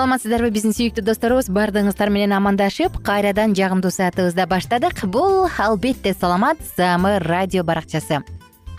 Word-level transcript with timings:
саламатсыздарбы 0.00 0.48
биздин 0.48 0.72
сүйүктүү 0.72 1.02
досторубуз? 1.04 1.50
Баардыгыңыздар 1.52 2.08
менен 2.08 2.32
амандашып 2.32 2.94
кайрадан 3.04 3.52
жагымдуу 3.52 3.90
саатыбызда 3.92 4.46
баштадык. 4.48 5.02
Бул 5.12 5.44
албетте 5.60 6.14
саламат 6.14 6.56
саамы 6.72 7.18
радио 7.20 7.66
баракчасы. 7.68 8.22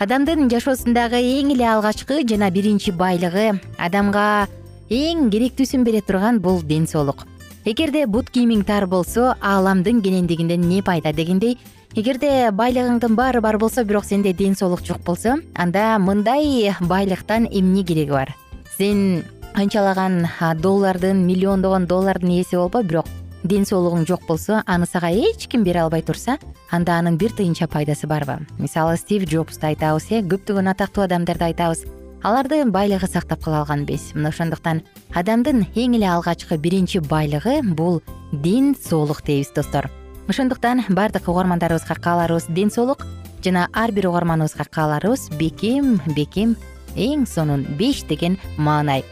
Адамдын 0.02 0.50
жашоосундагы 0.50 1.20
эң 1.22 1.52
эле 1.54 1.68
алгачкы 1.70 2.24
жана 2.26 2.50
биринчи 2.50 2.90
байлыгы 2.90 3.60
адамга 3.78 4.48
эң 4.90 5.28
керектүүсүн 5.30 5.84
бере 5.86 6.02
турган 6.02 6.40
бул 6.42 6.64
ден 6.64 6.88
соолук. 6.90 7.28
Эгерде 7.70 8.08
бут 8.08 8.32
кийимиң 8.34 8.64
тар 8.66 8.88
болсо 8.90 9.36
ааламдын 9.42 10.02
кенендигинден 10.02 10.64
эмне 10.64 10.82
пайда 10.82 11.14
дегендей 11.14 11.60
эгерде 11.94 12.50
байлыгыңдын 12.50 13.14
баары 13.14 13.44
бар 13.46 13.60
болсо 13.62 13.84
бирок 13.86 14.10
сенде 14.10 14.34
ден 14.34 14.58
соолук 14.58 14.82
жок 14.88 15.06
болсо 15.06 15.38
анда 15.54 16.00
мындай 16.00 16.74
байлыктан 16.82 17.46
эмне 17.46 17.84
кереги 17.84 18.10
бар? 18.10 18.34
Сен 18.80 19.22
канчалаган 19.56 20.28
доллардын 20.62 21.26
миллиондогон 21.28 21.86
доллардын 21.86 22.30
ээси 22.40 22.56
болбо 22.56 22.84
бирок 22.84 23.08
ден 23.44 23.66
соолугуң 23.66 24.06
жок 24.08 24.26
болсо 24.28 24.62
аны 24.66 24.86
сага 24.86 25.10
эч 25.12 25.48
ким 25.50 25.64
бере 25.64 25.82
албай 25.82 26.02
турса 26.02 26.38
анда 26.72 26.98
анын 27.00 27.18
бир 27.18 27.32
тыйынча 27.32 27.68
пайдасы 27.68 28.08
барбы. 28.08 28.46
Мисалы 28.58 28.98
стив 28.98 29.26
джобсту 29.26 29.68
айтабыз 29.68 30.12
э 30.12 30.22
көптөгөн 30.22 30.72
атактуу 30.72 31.04
адамдарды 31.04 31.46
айтабыз 31.46 31.86
аларды 32.24 32.64
байлыгы 32.66 33.08
сактап 33.08 33.44
кала 33.44 33.62
алган 33.62 33.84
эмес 33.84 34.14
мына 34.14 34.30
ошондуктан 34.30 34.84
адамдын 35.14 35.66
эң 35.76 35.96
эле 35.98 36.08
алгачкы 36.08 36.58
биринчи 36.58 37.00
байлыгы 37.00 37.62
бул 37.64 38.02
ден 38.32 38.76
соолук 38.76 39.24
дейбиз 39.26 39.52
достор. 39.56 39.90
Ошондуктан 40.28 40.84
баардык 40.90 41.28
угармандарыбызга 41.28 41.96
кааларыбыз 41.96 42.46
ден 42.50 42.72
соолук 42.72 43.06
жана 43.44 43.68
ар 43.74 43.92
бир 43.92 44.08
угарманыбызга 44.08 44.66
кааларыбыз 44.66 45.30
бекем 45.38 46.00
бекем 46.16 46.56
эң 46.96 47.26
сонун 47.26 47.66
беш 47.78 48.04
деген 48.04 48.38
маанай 48.58 49.04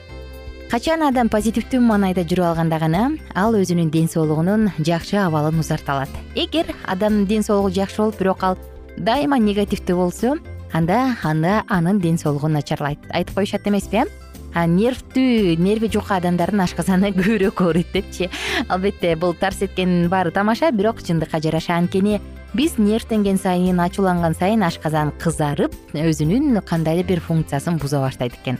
качан 0.69 1.01
адам 1.01 1.31
позитивдүү 1.33 1.79
маанайда 1.81 2.21
жүрүп 2.29 2.45
алганда 2.51 2.77
гана 2.77 2.99
ал 3.33 3.55
өзүнүн 3.57 3.89
ден 3.89 4.05
соолугунун 4.11 4.67
жакшы 4.85 5.17
абалын 5.17 5.57
узарта 5.63 5.95
алат 5.95 6.13
эгер 6.37 6.69
адамдын 6.85 7.25
ден 7.25 7.43
соолугу 7.43 7.71
жакшы 7.73 7.97
болуп 8.03 8.19
бирок 8.19 8.43
ал 8.45 8.57
дайыма 8.97 9.39
негативдүү 9.41 9.97
болсо 9.97 10.35
анда 10.71 11.15
анда 11.23 11.63
анын 11.67 11.99
ден 11.99 12.17
соолугу 12.21 12.47
начарлайт. 12.47 12.99
Айтып 13.09 13.35
коюшат 13.35 13.65
эмеспи 13.67 14.05
э 14.05 14.65
нервдүү 14.67 15.57
нерви 15.57 15.89
жука 15.89 16.17
адамдардын 16.21 16.61
ашказаны 16.61 17.11
көбүрөөк 17.17 17.61
ооруйт 17.65 17.91
депчи. 17.93 18.29
Албетте 18.69 19.15
бул 19.15 19.33
тарс 19.33 19.63
эткендин 19.65 20.09
баары 20.09 20.31
тамаша 20.31 20.71
бирок 20.71 21.01
чындыкка 21.01 21.41
жараша. 21.41 21.77
Анткени 21.77 22.21
биз 22.53 22.77
нервденген 22.77 23.37
сайын 23.37 23.79
ачууланган 23.79 24.35
сайын 24.35 24.63
ашказан 24.63 25.13
кызарып 25.17 25.73
өзүнүн 25.93 26.61
кандайдыр 26.61 27.05
бир 27.05 27.21
функциясын 27.21 27.77
буза 27.77 28.01
баштайт 28.01 28.33
экен 28.41 28.57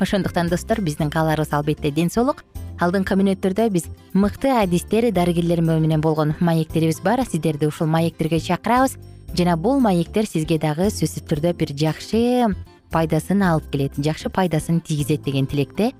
ошондуктан 0.00 0.48
достор 0.48 0.80
биздин 0.80 1.10
кааларыбыз 1.10 1.52
албетте 1.52 1.90
ден 1.90 2.10
соолук. 2.10 2.44
Алдыңкы 2.80 3.16
мүнөттөрдө 3.20 3.68
биз 3.70 3.86
мыкты 4.14 4.50
адистер 4.56 5.10
дарыгерлер 5.12 5.60
менен 5.60 6.00
болгон 6.00 6.34
маектерибиз 6.40 7.00
бар. 7.00 7.24
Сиздерди 7.24 7.66
ушул 7.66 7.86
маектерге 7.86 8.40
чакырабыз. 8.40 8.96
Жана 9.36 9.56
бул 9.56 9.80
маектер 9.80 10.26
сизге 10.26 10.58
дагы 10.58 10.88
сөзсүз 10.90 11.26
түрдө 11.28 11.52
бир 11.54 11.74
жакшы 11.76 12.54
пайдасын 12.90 13.42
алып 13.42 13.70
келет 13.70 13.98
жакшы 13.98 14.30
пайдасын 14.30 14.80
тийгизет 14.80 15.22
деген 15.22 15.46
тилекте 15.46 15.92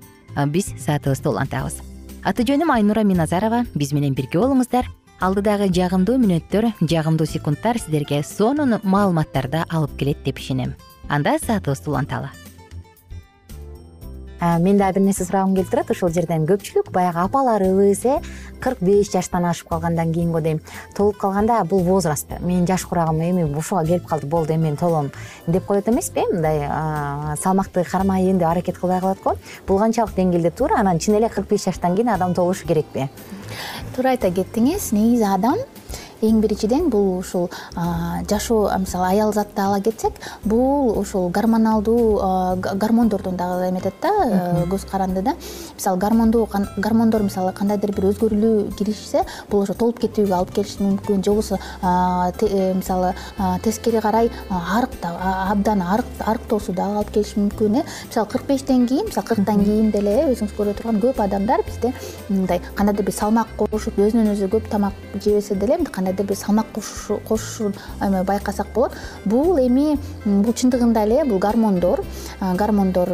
биз 0.47 0.73
саатыбызды 0.79 1.29
улантабыз. 1.29 1.79
Аты 2.23 2.43
жөнүм 2.43 2.73
айнура 2.73 3.03
миназарова. 3.03 3.65
Биз 3.75 3.93
менен 3.93 4.13
бирге 4.13 4.41
болуңуздар. 4.41 4.89
Алдыдагы 5.21 5.69
жагымдуу 5.69 6.17
мүнөттөр 6.17 6.71
жагымдуу 6.81 7.29
секундтар 7.29 7.77
сиздерге 7.77 8.23
сонун 8.25 8.79
маалыматтарды 8.83 9.63
алып 9.69 9.95
келет 9.99 10.23
деп 10.25 10.39
ишенем. 10.41 10.73
Анда 11.07 11.37
саатыбызды 11.37 11.91
уланталы 11.91 12.29
мен 14.41 14.77
дагы 14.77 14.99
бир 14.99 15.05
нерсе 15.05 15.25
сурагым 15.25 15.55
келип 15.55 15.69
турат 15.69 15.91
ушул 15.91 16.09
жерден 16.09 16.47
көпчүлүк 16.49 16.91
баягы 16.91 17.19
апаларыбыз 17.19 18.05
э 18.05 18.19
кырк 18.59 18.81
беш 18.81 19.11
жаштан 19.11 19.45
ашып 19.45 19.69
калгандан 19.69 20.13
кийин 20.13 20.31
го 20.31 20.41
дейм 20.41 20.59
толуп 20.95 21.17
калганда 21.17 21.63
бул 21.63 21.83
возраст 21.83 22.27
менин 22.39 22.65
жаш 22.65 22.85
курагым 22.85 23.21
эми 23.21 23.43
ушуга 23.57 23.85
келип 23.85 24.07
калды 24.07 24.27
болду 24.27 24.53
эми 24.53 24.63
мен 24.63 24.77
толом 24.77 25.11
деп 25.47 25.65
коет 25.65 25.87
эмеспи 25.87 26.19
э 26.19 26.33
мындай 26.33 26.67
салмакты 27.37 27.83
кармайын 27.83 28.37
деп 28.39 28.47
аракет 28.47 28.77
кылбай 28.77 28.99
калат 28.99 29.21
го. 29.23 29.35
Бул 29.67 29.79
канчалык 29.79 30.15
деңгээлде 30.15 30.51
туура 30.51 30.79
анан 30.79 30.99
чын 30.99 31.15
эле 31.15 31.29
кырк 31.29 31.47
беш 31.49 31.65
жаштан 31.65 31.95
кийин 31.95 32.09
адам 32.09 32.33
толушу 32.33 32.67
керекпи? 32.67 33.09
Туура 33.95 34.15
айта 34.15 34.31
кеттиңиз 34.31 34.91
негизи 34.93 35.27
адам 35.27 35.57
эң 36.21 36.41
биринчиден 36.41 36.89
бул 36.89 37.17
ушул 37.19 37.49
жашоо 38.29 38.69
мисалы 38.79 39.07
аял 39.07 39.33
затты 39.33 39.61
ала 39.61 39.81
кетсек 39.81 40.13
бул 40.43 40.97
ушул 40.99 41.29
гормоналдуу 41.29 42.19
гормондордун 42.55 43.35
дагы 43.37 43.69
эметет 43.69 43.93
да 44.01 44.09
э, 44.25 44.65
көз 44.69 44.85
каранды 44.89 45.21
да. 45.21 45.35
Мисалы 45.75 45.97
гормондуу 45.99 46.47
гормондор 46.77 47.23
мисалы 47.23 47.53
кандайдыр 47.53 47.93
бир 47.95 48.09
өзгөрүүлүү 48.11 48.75
киришсе 48.77 49.23
бул 49.49 49.63
ошо 49.63 49.73
толуп 49.73 49.99
кетүүгө 50.01 50.35
алып 50.35 50.53
келиши 50.55 50.81
мүмкүн. 50.83 51.23
Же 51.23 51.31
болбосо 51.31 51.59
э, 51.81 52.73
мисалы 52.73 53.13
тескери 53.63 54.01
карай 54.01 54.31
арык 54.49 54.97
абдан 55.01 55.81
арыктоосу 55.81 56.73
дагы 56.73 57.01
алып 57.01 57.13
келиши 57.13 57.39
мүмкүн 57.39 57.81
э. 57.81 57.85
Мисалы 58.07 58.27
кырк 58.27 58.47
бештен 58.47 58.87
кийин 58.87 59.07
мисалы 59.07 59.27
кырктан 59.27 59.63
кийин 59.63 59.91
деле 59.91 60.17
э 60.21 60.31
өзүңүз 60.33 60.55
көрө 60.57 60.75
турган 60.77 61.01
көп 61.01 61.21
адамдар 61.23 61.63
бизде 61.65 61.93
мындай 62.29 62.61
кандайдыр 62.75 63.05
бир 63.05 63.15
салмак 63.15 63.47
кошуп 63.57 63.99
өзүнөн 63.99 64.33
өзү 64.35 64.49
көп 64.51 64.69
тамак 64.69 64.93
жебесе 65.23 65.55
деле 65.55 65.77
мындай 65.77 65.93
кандайдыр 66.11 66.25
бир 66.25 66.35
салмак 66.35 66.65
кошушун 67.27 67.73
эме 68.01 68.23
байкасак 68.23 68.67
болот. 68.73 68.91
Бул 69.25 69.57
эми 69.57 69.97
бул 70.25 70.53
чындыгында 70.53 71.03
эле 71.03 71.23
бул 71.25 71.39
гормондор 71.39 72.03
гормондор 72.39 73.09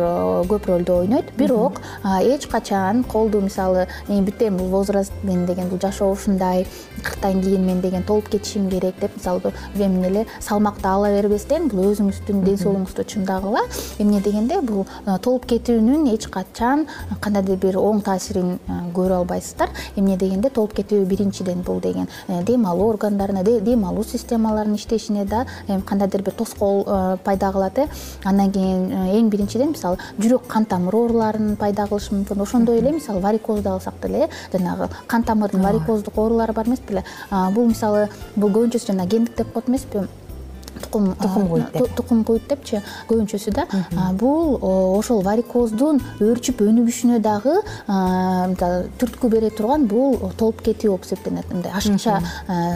көп 0.47 0.67
ролду 0.67 0.99
ойнойт. 0.99 1.33
Бирок 1.37 1.81
эч 2.21 2.47
качан 2.47 3.03
колду 3.03 3.41
мисалы 3.41 3.87
бүт 4.07 4.41
эми 4.41 4.57
бул 4.57 4.67
возраст 4.67 5.13
мен 5.23 5.45
деген 5.45 5.69
бул 5.69 5.79
жашоо 5.79 6.11
ушундай 6.11 6.67
кырктан 7.03 7.41
кийин 7.41 7.65
мен 7.65 7.81
деген 7.81 8.03
толуп 8.03 8.29
кетишим 8.29 8.69
керек 8.69 8.95
деп 8.99 9.15
мисалы 9.15 9.53
эмне 9.75 10.07
эле 10.07 10.25
салмакты 10.39 10.87
ала 10.87 11.09
бербестен 11.09 11.67
бул 11.69 11.91
өзүңүздүн 11.91 12.43
ден 12.43 12.57
соолугуңузду 12.57 13.03
чыңдагыла 13.03 13.61
эмне 13.99 14.21
дегенде 14.21 14.61
бул 14.61 14.85
толуп 15.21 15.45
кетүүнүн 15.45 16.07
эч 16.13 16.27
качан 16.27 16.87
кандайдыр 17.21 17.57
бир 17.57 17.77
оң 17.77 18.01
таасирин 18.01 18.57
көрө 18.95 19.21
албайсыздар. 19.21 19.69
Эмне 19.95 20.17
дегенде 20.17 20.49
толуп 20.49 20.73
кетүү 20.77 21.05
биринчиден 21.05 21.61
бул 21.65 21.79
деген 21.81 22.07
э, 22.27 22.43
дем 22.43 22.65
алуу 22.65 22.86
органдарына 22.89 23.43
дем 23.43 23.85
алуу 23.85 24.03
системаларынын 24.03 24.75
иштешине 24.75 25.25
да 25.25 25.45
кандайдыр 25.85 26.21
бир 26.21 26.33
тоскоол 26.33 26.83
э, 26.87 27.17
пайда 27.23 27.51
кылат 27.51 27.77
э. 27.79 27.87
Андан 28.23 28.51
кийин 28.51 28.91
э, 28.91 29.19
эң 29.19 29.29
биринчиден 29.29 29.71
мисалы 29.71 29.97
жүрөк 30.19 30.47
кан 30.47 30.65
тамыр 30.65 30.95
ооруларын 30.95 31.55
пайда 31.55 31.87
кылышы 31.87 32.13
мүмкүн. 32.13 32.41
Ошондой 32.41 32.79
эле 32.79 32.91
мисалы 32.91 33.19
варикозду 33.21 33.71
алсак 33.71 33.95
деле 34.01 34.25
э 34.25 34.29
жанагы 34.53 34.89
кан 35.07 35.23
тамырдын 35.23 35.61
варикоздук 35.61 36.17
оорулары 36.17 36.53
бар 36.53 36.67
эмес 36.67 36.79
беле 36.87 37.03
бул 37.53 37.67
мисалы 37.67 38.09
бул 38.35 38.51
көбүнчөсү 38.51 38.87
жана 38.87 39.05
гендик 39.05 39.35
деп 39.37 39.53
коет 39.53 39.69
эмеспи 39.69 40.07
тукум 40.87 41.15
тукум 41.15 41.47
куйт 41.47 41.71
деп. 41.73 41.95
тукум 41.95 42.23
куйт 42.23 42.47
депчи? 42.47 42.81
Көбүнчөсү 43.09 43.51
да. 43.53 43.65
Бул 44.13 44.57
ошол 44.97 45.21
варикоздун 45.23 45.99
өөрчүп 46.19 46.61
өнүгүшүнө 46.63 47.19
дагы 47.23 47.55
мисалы 47.87 48.87
түрткү 48.99 49.29
бере 49.29 49.49
турган 49.49 49.87
бул 49.87 50.17
толуп 50.37 50.61
кетүү 50.65 50.91
болуп 50.91 51.05
эсептелинет. 51.05 51.49
Мындай 51.51 51.71
ашыкча 51.75 52.21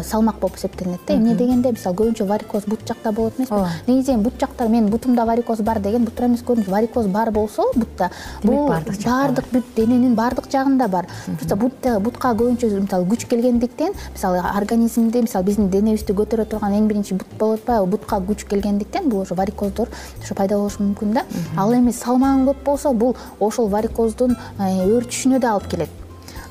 салмак 0.08 0.40
болуп 0.40 0.58
эсептелинет 0.58 1.00
да. 1.08 1.16
Эмне 1.16 1.36
дегенде 1.36 1.72
мисалы 1.72 1.96
көбүнчө 1.96 2.28
варикоз 2.28 2.68
бут 2.68 2.86
жакта 2.88 3.12
болот 3.12 3.40
эмеспи 3.40 3.56
ооба. 3.56 3.70
негизи 3.88 4.14
эми 4.14 4.24
бут 4.24 4.40
жакта 4.40 4.68
менин 4.68 4.90
бутумда 4.90 5.26
варикоз 5.26 5.62
бар 5.62 5.80
деген 5.80 6.06
бутта 6.06 6.26
эмес 6.26 6.44
көбүнчө 6.44 6.70
варикоз 6.70 7.08
бар 7.08 7.32
болсо 7.32 7.64
бутта. 7.76 8.12
Бул 8.44 8.70
баардык 8.70 9.46
бүт 9.52 9.74
дененин 9.76 10.16
баардык 10.16 10.52
жагында 10.52 10.88
бар. 10.88 11.08
Просто 11.26 11.56
бутка 11.56 12.34
көбүнчө 12.34 12.82
мисалы 12.82 13.06
күч 13.08 13.28
келгендиктен 13.28 13.94
мисалы 14.14 14.42
организмди 14.42 15.22
мисалы 15.22 15.46
биздин 15.46 15.70
денебизди 15.70 16.14
көтөрө 16.14 16.46
турган 16.46 16.74
эң 16.74 16.88
биринчи 16.88 17.14
бут 17.14 17.28
болуп 17.40 17.62
атпайбы 17.62 17.92
күч 18.10 18.46
келгендиктен 18.50 19.10
бул 19.10 19.22
ошо 19.22 19.36
варикоздор 19.36 19.90
ошо 20.22 20.36
пайда 20.36 20.58
болушу 20.58 20.84
мүмкүн 20.84 21.14
да. 21.14 21.26
Ал 21.58 21.74
эми 21.74 21.92
салмагың 21.92 22.48
көп 22.50 22.64
болсо 22.66 22.94
бул 22.94 23.16
ошол 23.40 23.70
варикоздун 23.70 24.36
э, 24.60 24.86
өөрчүшүнө 24.86 25.40
да 25.40 25.54
алып 25.54 25.68
келет. 25.70 25.90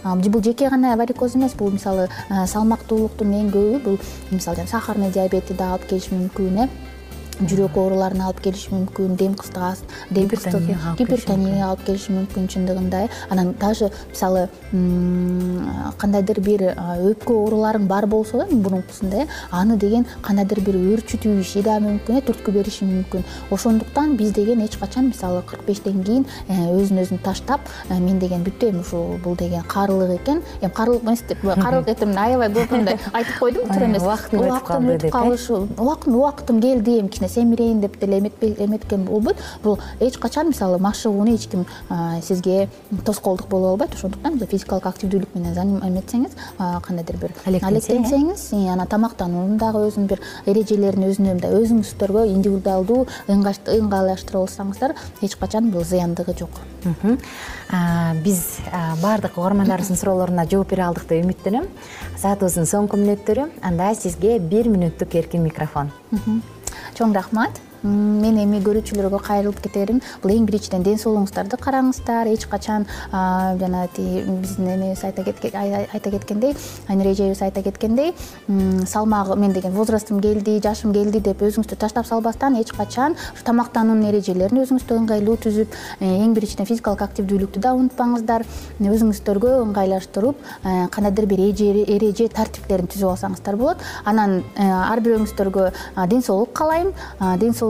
Бул 0.05 0.43
жеке 0.43 0.69
гана 0.71 0.97
варикоз 0.97 1.37
эмес 1.37 1.55
бул 1.55 1.71
мисалы 1.71 2.09
э, 2.29 2.47
салмактуулуктун 2.47 3.35
эң 3.35 3.51
көбү 3.53 3.83
бул 3.85 3.99
мисалы 4.31 4.67
сахарный 4.67 5.11
диабетти 5.11 5.55
дагы 5.55 5.73
алып 5.73 5.89
келиши 5.89 6.15
мүмкүн 6.15 6.65
э 6.65 6.69
жүрөк 7.41 7.77
ооруларына 7.81 8.27
алып 8.29 8.43
келиши 8.45 8.71
мүмкүн 8.75 9.17
дем 9.17 9.35
кыстык 9.35 9.85
дем 10.11 10.29
кыстык 10.29 10.67
гипертонияга 10.99 11.71
алып 11.71 11.85
келиши 11.87 12.13
мүмкүн 12.13 12.49
чындыгында 12.53 13.05
э 13.05 13.09
анан 13.31 13.55
даже 13.61 13.91
мисалы 14.11 14.49
кандайдыр 15.99 16.41
бир 16.41 16.63
өпкө 17.11 17.35
ооруларың 17.35 17.87
бар 17.89 18.07
болсо 18.07 18.39
да 18.39 18.47
мурункусунда 18.51 19.23
э 19.25 19.27
аны 19.51 19.77
деген 19.77 20.07
кандайдыр 20.23 20.61
бир 20.61 20.77
өөрчүтүү 20.77 21.41
иши 21.41 21.63
дагы 21.63 21.87
мүмкүн 21.87 22.19
э 22.19 22.21
түрткү 22.27 22.53
бериши 22.53 22.85
мүмкүн. 22.85 23.25
Ошондуктан 23.51 24.17
биз 24.17 24.33
деген 24.33 24.61
эч 24.61 24.77
качан 24.77 25.09
мисалы 25.09 25.43
кырк 25.43 25.65
бештен 25.67 26.03
кийин 26.05 26.27
э, 26.49 26.53
өзүн 26.53 27.03
өзүн 27.05 27.23
таштап 27.25 27.61
э, 27.89 27.99
мен 27.99 28.19
деген 28.19 28.45
бүттүм 28.45 28.81
ушул 28.81 29.19
бул 29.25 29.37
деген 29.37 29.63
карылык 29.63 30.21
экен. 30.21 30.43
Эми 30.61 30.71
карылык 30.71 31.03
эмес 31.03 31.23
деп 31.29 31.41
карылык 31.65 31.89
этим 31.89 32.17
аябай 32.17 32.49
көп 32.49 32.77
мындай 32.77 32.99
айтып 33.13 33.39
койдум 33.39 33.69
туура 33.69 33.87
эмес. 33.87 34.03
убактым 34.03 34.41
өтүп 34.95 35.15
э? 35.15 36.11
убактым 36.11 36.61
келди 36.61 37.01
эми 37.01 37.09
кичине 37.09 37.30
семирейин 37.31 37.81
деп 37.81 37.99
деле 38.01 38.19
эметкен 38.19 39.05
болбойт. 39.05 39.39
Бул 39.63 39.79
эч 40.01 40.19
качан 40.19 40.49
мисалы 40.49 40.79
машыгууну 40.79 41.35
эч 41.35 41.47
ким 41.49 41.65
сизге 42.23 42.69
тоскоолдук 43.05 43.49
боло 43.49 43.71
албайт. 43.71 43.95
Ошондуктан 43.95 44.39
физикалык 44.39 44.87
активдүүлүк 44.87 45.35
менен 45.35 45.79
эметсеңиз 45.87 46.33
кандайдыр 46.59 47.17
бир 47.17 47.35
алектенсеңиз. 47.47 48.53
анан 48.73 48.87
тамактануунун 48.87 49.59
дагы 49.59 49.87
өзүнүн 49.89 50.09
бир 50.09 50.21
эрежелерин 50.47 51.07
өзүнө 51.09 51.35
мындай 51.35 51.53
өзүңүздөргө 51.55 52.27
индивидуалдуу 52.35 53.07
ыңгайлаштырып 53.29 54.41
алсаңыздар 54.43 54.95
эч 55.23 55.37
качан 55.37 55.71
бул 55.71 55.85
зыяндыгы 55.85 56.35
жок. 56.39 56.51
Биз 58.25 58.59
баардык 59.03 59.39
угармандарыбыздын 59.39 60.01
суроолоруна 60.01 60.47
жооп 60.51 60.71
бере 60.71 60.83
алдык 60.89 61.07
деп 61.09 61.25
үмүттөнөм. 61.25 61.67
Саатыбыздын 62.21 62.67
соңку 62.67 62.97
мүнөттөрү 63.01 63.49
анда 63.63 63.95
сизге 63.95 64.39
бир 64.39 64.69
мүнөттүк 64.73 65.15
эркин 65.23 65.45
микрофон 65.45 65.93
чоң 67.01 67.15
рахмат 67.17 67.57
мен 67.83 68.39
эми 68.45 68.63
көрүүчүлөргө 68.65 69.23
кайрылып 69.27 69.61
кетерим. 69.65 70.01
Бул 70.23 70.35
эң 70.35 70.47
биринчиден 70.49 70.83
ден 70.87 70.99
соолугуңуздарду 71.01 71.61
караңыздар. 71.61 72.31
Эч 72.31 72.47
качан 72.51 72.87
жана 73.11 73.87
тиги 73.95 74.25
биздин 74.43 74.75
эмебиз 74.75 75.05
айта 75.05 75.25
кеткендей 75.25 76.57
айнура 76.89 77.11
эжебиз 77.11 77.43
айта 77.43 77.63
кеткендей 77.63 78.15
салмагы 78.87 79.37
мен 79.37 79.53
деген 79.53 79.73
возрастым 79.73 80.21
келди 80.21 80.61
жашым 80.63 80.93
келди 80.93 81.21
деп 81.21 81.43
өзүңүздү 81.43 81.77
таштап 81.79 82.07
салбастан 82.07 82.57
эч 82.61 82.73
качан 82.77 83.17
ушу 83.35 83.45
тамактануунун 83.45 84.09
эрежелерин 84.11 84.63
өзүңүзгө 84.65 84.97
ыңгайлуу 85.01 85.37
түзүп 85.45 85.77
э, 86.01 86.09
эң 86.25 86.35
биринчиден 86.37 86.69
физикалык 86.69 87.03
активдүүлүктү 87.07 87.63
да 87.63 87.73
унутпаңыздар. 87.79 88.45
Өзүңүздөргө 88.81 89.53
ыңгайлаштырып 89.65 90.41
э, 90.41 90.75
кандайдыр 90.95 91.29
бир 91.31 91.43
эреже 91.47 92.29
тартиптерин 92.35 92.91
түзүп 92.91 93.15
алсаңыздар 93.15 93.59
болот. 93.61 93.85
Анан 94.05 94.41
э, 94.57 94.67
ар 94.67 95.03
бирөөңүздөргө 95.05 95.71
ден 96.11 96.25
соолук 96.27 96.53
каалайм 96.57 96.93
ден 97.41 97.55
соолук 97.55 97.70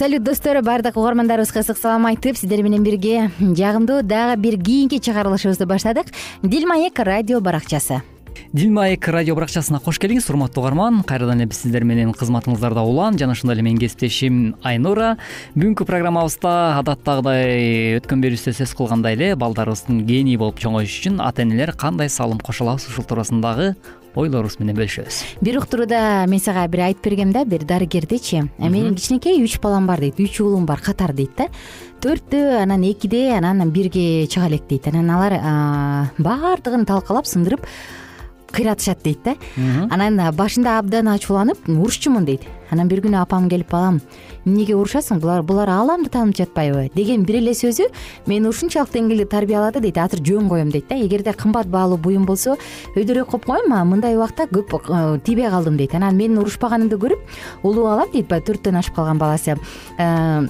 салют 0.00 0.22
достор 0.24 0.62
баардык 0.62 0.96
угармандарыбызга 0.96 1.60
ысык 1.60 1.76
салам 1.76 2.06
айтып 2.08 2.38
сиздер 2.38 2.62
менен 2.64 2.80
бирге 2.80 3.26
жагымдуу 3.36 4.00
дагы 4.00 4.40
бир 4.40 4.56
кийинки 4.56 4.96
чыгарылышыбызды 4.96 5.66
баштадык. 5.66 6.06
Дил 6.42 6.66
маек 6.66 6.98
радио 6.98 7.42
баракчасы. 7.42 8.00
Дил 8.54 8.72
маек 8.72 9.06
радио 9.08 9.34
баракчасына 9.36 9.78
кош 9.84 10.00
келиңиз 10.00 10.30
урматтуу 10.32 10.62
угарман. 10.62 11.02
Кайрадан 11.04 11.42
эле 11.42 11.50
биз 11.50 11.60
сиздер 11.60 11.84
менен 11.84 12.14
кызматыңыздарда 12.16 12.80
улан 12.80 13.18
жана 13.18 13.36
ошондой 13.36 13.58
эле 13.58 13.62
менин 13.66 13.78
кесиптешим 13.78 14.56
айнура. 14.64 15.18
Бүгүнкү 15.52 15.84
программабызда 15.84 16.80
адаттагыдай 16.80 18.00
өткөн 18.00 18.24
берүүбүздө 18.24 18.56
сөз 18.56 18.72
кылгандай 18.78 19.20
эле 19.20 19.34
балдарыбыздын 19.36 20.06
гений 20.08 20.40
болуп 20.40 20.64
чоңоюш 20.64 20.96
үчүн 20.96 21.20
ата 21.20 21.44
энелер 21.44 21.76
кандай 21.76 22.08
салым 22.08 22.40
кошо 22.40 22.64
алабыз 22.64 22.88
ушул 22.88 23.04
туурасындагы 23.04 23.74
ойлорубуз 24.14 24.58
менен 24.58 24.76
бөлүшөбүз. 24.78 25.18
Бир 25.44 25.60
уктурууда 25.60 26.26
мен 26.30 26.40
сага 26.42 26.66
бир 26.68 26.86
айтып 26.88 27.04
бергем 27.04 27.32
да 27.32 27.44
бир 27.44 27.64
дарыгердичи. 27.64 28.42
Менин 28.58 28.94
кичинекей 28.94 29.38
үч 29.44 29.60
балам 29.62 29.86
бар 29.86 30.00
дейт 30.00 30.18
үч 30.18 30.40
уулум 30.40 30.66
бар 30.66 30.80
катар 30.82 31.12
дейт 31.14 31.36
да. 31.38 31.48
Төрттөө 32.00 32.62
анан 32.62 32.82
экиде 32.88 33.28
анан 33.36 33.70
бирге 33.70 34.26
чыга 34.26 34.48
элек 34.48 34.66
дейт. 34.68 34.88
Анан 34.88 35.10
алар 35.10 36.12
баардыгын 36.18 36.86
талкалап 36.86 37.26
сындырып 37.26 37.66
кыйратышат 38.52 39.02
дейт 39.04 39.24
да. 39.24 39.36
Анан 39.90 40.20
башында 40.36 40.78
абдан 40.78 41.08
ачууланып 41.08 41.68
урушчумун 41.68 42.24
дейт. 42.24 42.46
Анан 42.70 42.88
бир 42.88 43.00
күнү 43.02 43.18
апам 43.18 43.48
келип 43.50 43.70
балам 43.72 43.98
эмнеге 44.46 44.76
урушасың? 44.78 45.18
Булар 45.20 45.68
ааламды 45.68 46.10
таанып 46.12 46.36
жатпайбы 46.38 46.84
деген 46.94 47.24
бир 47.26 47.40
эле 47.40 47.54
сөзү 47.56 47.88
мени 48.30 48.46
ушунчалык 48.46 48.92
деңгээлде 48.94 49.26
тарбиялады 49.30 49.82
дейт. 49.82 49.98
Азыр 49.98 50.22
жөн 50.22 50.48
коем 50.48 50.70
дейт 50.70 50.86
да. 50.88 50.94
Эгерде 50.94 51.32
кымбат 51.32 51.66
баалуу 51.66 51.98
буюм 51.98 52.26
болсо 52.26 52.56
өйдөрөөк 52.94 53.34
коюп 53.34 53.46
коем 53.46 53.74
а 53.74 53.82
мындай 53.84 54.14
убакта 54.16 54.46
көп 54.46 54.78
э, 54.86 55.18
тийбей 55.24 55.50
калдым 55.50 55.76
дейт. 55.76 55.94
Анан 55.94 56.16
менин 56.16 56.38
урушпаганымды 56.38 56.96
көрүп 56.96 57.26
улуу 57.64 57.88
балам 57.90 58.12
дейт. 58.12 58.28
Баягы 58.28 58.52
төрттөн 58.52 58.78
ашып 58.78 58.94
калган 58.94 59.18
баласы. 59.18 59.58
Э, 59.98 60.46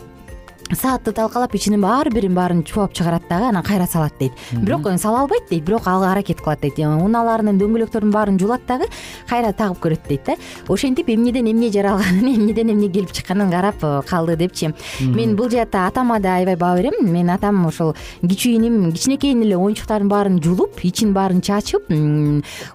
саатты 0.74 1.12
талкалап 1.12 1.54
ичинин 1.54 1.84
ар 1.84 2.08
бирин 2.10 2.34
баарын 2.34 2.62
чубап 2.64 2.92
чыгарат 2.92 3.22
дагы 3.28 3.48
анан 3.48 3.62
кайра 3.62 3.86
салат 3.86 4.12
дейт. 4.18 4.32
Бирок 4.52 4.86
сала 4.98 5.20
албайт 5.22 5.48
дейт 5.50 5.64
бирок 5.64 5.86
ал 5.86 6.02
аракет 6.02 6.40
кылат 6.40 6.60
дейт. 6.60 6.78
Унааларынын 6.78 7.58
дөңгөлөктөрүнүн 7.60 8.12
баарын 8.12 8.38
жуулат 8.38 8.66
дагы 8.66 8.86
кайра 9.28 9.52
тагып 9.52 9.78
көрөт 9.84 10.08
дейт 10.08 10.24
да. 10.26 10.36
Ошентип 10.68 11.08
эмнеден 11.08 11.46
эмне 11.46 11.70
жаралганын 11.70 12.34
эмнеден 12.34 12.72
эмне 12.72 12.88
келип 12.88 13.12
чыкканын 13.12 13.50
карап 13.50 13.82
э, 13.82 14.02
калды 14.08 14.36
депчи. 14.36 14.72
Мен 15.00 15.36
бул 15.36 15.50
жаатта 15.50 15.86
атама 15.86 16.20
да 16.20 16.36
аябай 16.36 16.56
баа 16.56 16.76
берем. 16.76 16.94
Менин 17.00 17.30
атам 17.30 17.66
ошол 17.66 17.94
кичүүнүм 18.22 18.92
кичинекейинен 18.92 19.46
эле 19.46 19.56
оюнчуктардын 19.56 20.08
баарын 20.08 20.40
жулуп 20.42 20.80
ичин 20.82 21.12
баарын 21.14 21.40
чачып 21.40 21.90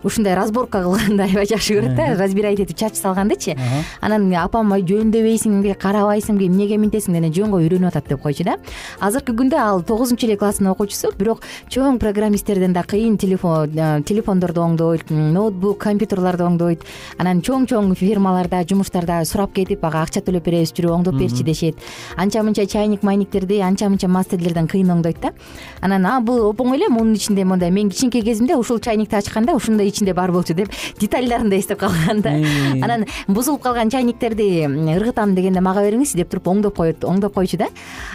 ушундай 0.04 0.36
разборка 0.36 0.84
кылганды 0.84 1.24
аябай 1.28 1.46
жакшы 1.46 1.80
көрөт 1.80 1.96
да. 1.96 2.16
Разбирать 2.16 2.60
этип 2.60 2.78
чачып 2.78 3.02
салгандычы. 3.02 3.56
Анан 4.02 4.32
апам 4.40 4.72
жөндөбөйсүңбү 4.75 5.75
карабайсыңбы 5.80 6.48
эмнеге 6.48 6.78
мынтесиң? 6.82 7.16
анан 7.25 7.34
жөн 7.34 7.52
го 7.52 7.60
атат 7.89 8.08
деп 8.10 8.22
койчу 8.22 8.44
да. 8.44 8.58
Азыркы 9.00 9.34
күндө 9.34 9.60
ал 9.60 9.82
тогузунчу 9.84 10.27
эле 10.27 10.38
класстын 10.38 10.68
окуучусу 10.72 11.12
бирок 11.18 11.44
чоң 11.70 12.00
программисттерден 12.00 12.74
да 12.74 12.84
кыйын 12.84 13.15
э, 13.15 14.01
телефондорду 14.06 14.62
оңдойт 14.62 15.10
ноутбук 15.10 15.80
компьютерлорду 15.80 16.46
оңдойт. 16.46 16.84
Анан 17.18 17.42
чоң 17.42 17.68
чоң 17.68 17.94
фирмаларда 17.96 18.63
жумуштарда 18.68 19.24
сурап 19.25 19.54
кетип 19.54 19.84
ага 19.86 20.04
акча 20.04 20.22
төлөп 20.25 20.46
беребиз 20.46 20.74
жүрүп 20.75 20.96
оңдоп 21.00 21.20
берчи 21.20 21.44
дешет. 21.44 21.75
Анча 22.18 22.44
мынча 22.44 22.65
чайник 22.65 23.04
майниктерди 23.04 23.60
анча 23.60 23.89
мынча 23.89 24.08
мастерлерден 24.08 24.68
кыйын 24.68 24.94
оңдойт 24.98 25.22
да. 25.22 25.34
Анан 25.82 26.06
а 26.06 26.20
бул 26.22 26.42
оп 26.50 26.62
оңой 26.62 26.80
эле 26.80 26.89
мунун 26.89 27.15
ичинде 27.15 27.46
мондай 27.46 27.72
мен 27.72 27.89
кичинекей 27.89 28.22
кезимде 28.22 28.56
ушул 28.56 28.80
чайникти 28.80 29.15
ачканда 29.15 29.56
ушундай 29.56 29.89
ичинде 29.89 30.13
бар 30.13 30.32
болчу 30.32 30.54
деп 30.54 30.70
детальдарын 31.00 31.50
да 31.50 31.60
эстеп 31.60 31.80
калган 31.80 32.22
да. 32.22 32.36
Анан 32.84 33.06
бузулуп 33.27 33.62
калган 33.63 33.89
чайниктерди 33.89 34.65
ыргытам 34.65 35.36
дегенде 35.36 35.62
мага 35.62 35.84
бериңизчи 35.86 36.18
деп 36.22 36.32
туруп 36.32 36.48
оңдоп 36.54 36.75
коет 36.77 37.04
оңдоп 37.06 37.36
койчу 37.36 37.58
да 37.62 37.70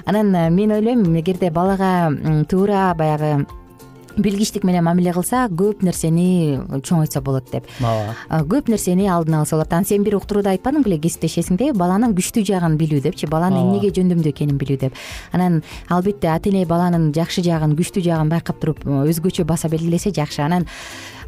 анан 0.04 0.34
э, 0.34 0.50
мен 0.50 0.72
ойлойм 0.72 1.04
эгерде 1.20 1.50
балага 1.50 2.10
туура 2.48 2.94
баягы 2.94 3.46
билгичтик 4.16 4.64
менен 4.64 4.84
мамиле 4.84 5.12
кылса 5.14 5.46
көп 5.48 5.84
нерсени 5.86 6.58
чоңойтса 6.84 7.20
болот 7.24 7.50
деп. 7.52 7.66
Ооба. 7.80 8.42
Көп 8.50 8.70
нерсени 8.70 9.08
алдын 9.08 9.40
алса 9.40 9.56
болот. 9.56 9.72
Анан 9.72 9.86
сен 9.88 10.04
бир 10.04 10.16
уктурууда 10.18 10.54
айтпадың 10.54 10.84
беле 10.86 10.98
кесиптешесиңдеби 11.02 11.76
баланын 11.78 12.14
күчтүү 12.18 12.44
жагын 12.50 12.76
билүү 12.80 13.02
депчи 13.06 13.28
баланы 13.30 13.62
эмнеге 13.62 13.92
жөндөмдүү 13.96 14.34
экенин 14.34 14.58
билүү 14.60 14.78
деп. 14.86 14.98
Анан 15.32 15.62
албетте 15.88 16.30
ата 16.32 16.50
эне 16.50 16.66
баланын 16.66 17.10
жакшы 17.16 17.44
жагын 17.46 17.76
күчтүү 17.78 18.04
жагын 18.10 18.32
байкап 18.32 18.60
туруп 18.60 18.84
өзгөчө 18.84 19.46
баса 19.48 19.70
белгилесе 19.72 20.12
жакшы. 20.14 20.42
Анан 20.42 20.66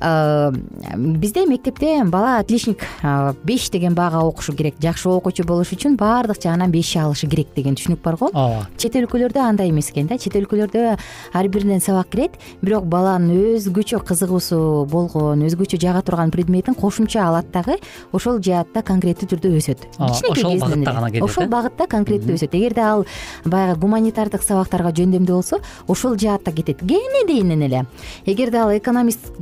бизде 0.02 1.46
мектепте 1.46 2.02
бала 2.04 2.40
отличник 2.40 2.84
беш 3.44 3.70
деген 3.70 3.94
баага 3.94 4.24
окушу 4.26 4.52
керек 4.52 4.74
жакшы 4.82 5.08
окуучу 5.08 5.44
болуш 5.46 5.72
үчүн 5.72 5.96
баардык 5.96 6.42
жагынан 6.42 6.70
беш 6.72 6.96
алышы 6.96 7.28
керек 7.30 7.54
деген 7.54 7.76
түшүнүк 7.78 8.02
бар 8.02 8.16
го. 8.16 8.30
Ооба. 8.32 8.66
Чет 8.76 8.96
өлкөлөрдө 8.98 9.40
андай 9.40 9.70
эмес 9.70 9.90
экен 9.92 10.08
да 10.10 10.18
чет 10.18 10.34
өлкөлөрдө 10.34 10.96
ар 11.32 11.48
биринен 11.48 11.80
сабак 11.80 12.10
кирет 12.10 12.38
бирок 12.62 12.86
баланын 12.90 13.56
өзгөчө 13.56 14.02
кызыгуусу 14.02 14.86
болгон 14.90 15.44
өзгөчө 15.46 15.78
жага 15.80 16.02
турган 16.02 16.30
предметин 16.34 16.74
кошумча 16.74 17.22
алат 17.28 17.50
дагы 17.52 17.78
ошол 18.12 18.40
жаатта 18.42 18.82
конкреттүү 18.82 19.28
түрдө 19.34 19.54
өсөт. 19.60 19.86
Ошол 19.98 20.58
багытта 20.58 20.92
гана 20.92 21.10
кетет 21.10 21.22
ошол 21.28 21.46
багытта 21.46 21.86
конкреттүү 21.86 22.36
өсөт. 22.38 22.56
Эгерде 22.58 22.82
ал 22.82 23.06
баягы 23.44 23.78
гуманитардык 23.80 24.42
сабактарга 24.42 24.90
жөндөмдүү 24.90 25.36
болсо 25.36 25.60
ошол 25.86 26.18
жаатта 26.18 26.52
кетет. 26.52 26.80
Кенедейинен 26.80 27.62
эле. 27.62 27.86
Эгерде 28.26 28.58
ал 28.58 28.76
экономист 28.76 29.32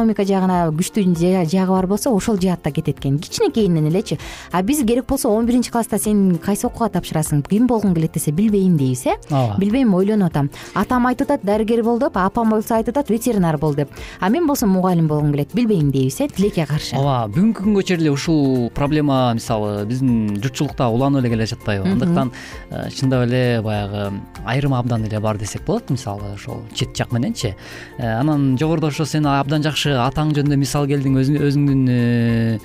экономика 0.00 0.24
жагына 0.24 0.70
күчтүү 0.72 1.44
жагы 1.50 1.72
бар 1.72 1.86
болсо 1.86 2.10
ошол 2.10 2.38
жаатта 2.40 2.70
кетет 2.70 2.98
экен. 2.98 3.18
Кичинекейинен 3.18 3.88
элечи 3.88 4.18
а 4.52 4.62
биз 4.62 4.82
керек 4.84 5.06
болсо 5.06 5.28
он 5.28 5.46
биринчи 5.46 5.70
класста 5.70 5.98
сен 5.98 6.38
кайсы 6.38 6.66
окууга 6.66 6.88
тапшырасың 6.98 7.42
ким 7.48 7.66
болгуң 7.66 7.94
келет 7.94 8.12
десе 8.12 8.32
билбейм 8.32 8.76
дейбиз 8.76 9.06
э? 9.06 9.16
Ооба. 9.30 9.56
Билбейм 9.58 9.94
ойлонуп 9.94 10.30
атам. 10.30 10.50
Атам 10.74 11.06
айтып 11.06 11.30
атат 11.30 11.44
дарыгер 11.44 11.82
бол 11.82 11.98
деп 11.98 12.16
апам 12.16 12.50
болсо 12.50 12.76
айтып 12.76 12.96
атат 12.96 13.10
ветеринар 13.10 13.58
бол 13.58 13.74
деп. 13.74 13.90
А 14.20 14.28
мен 14.28 14.46
болсо 14.46 14.66
мугалим 14.66 15.08
болгум 15.08 15.32
келет 15.32 15.54
билбейм 15.54 15.90
дейбиз 15.90 16.20
э 16.20 16.28
тилекке 16.28 16.66
каршы. 16.66 16.96
Ооба 16.96 17.28
бүгүнкү 17.34 17.64
күнгө 17.64 17.82
чейин 17.82 18.00
эле 18.00 18.10
ушул 18.10 18.70
проблема 18.70 19.32
мисалы 19.34 19.84
биздин 19.86 20.40
журтчулукта 20.42 20.88
уланып 20.88 21.24
эле 21.24 21.30
келе 21.34 21.46
жатпайбы. 21.46 21.88
Андыктан 21.88 22.32
э, 22.70 22.90
чындап 22.90 23.26
эле 23.26 23.60
баягы 23.62 24.20
айрым 24.46 24.74
абдан 24.74 25.04
эле 25.04 25.20
бар 25.20 25.38
десек 25.38 25.64
болот 25.66 25.90
мисалы 25.90 26.34
ошол 26.34 26.62
чет 26.74 26.96
жак 26.96 27.12
мененчи 27.12 27.56
э, 27.98 28.06
анан 28.06 28.56
жогоруда 28.58 28.88
ошо 28.88 29.04
сен 29.04 29.26
абдан 29.26 29.62
жакшы 29.62 29.89
атаң 29.98 30.34
жөнүндө 30.36 30.58
мисал 30.60 30.86
келдиң 30.90 31.16
өзүңдүн 31.20 31.82
э, 31.90 32.58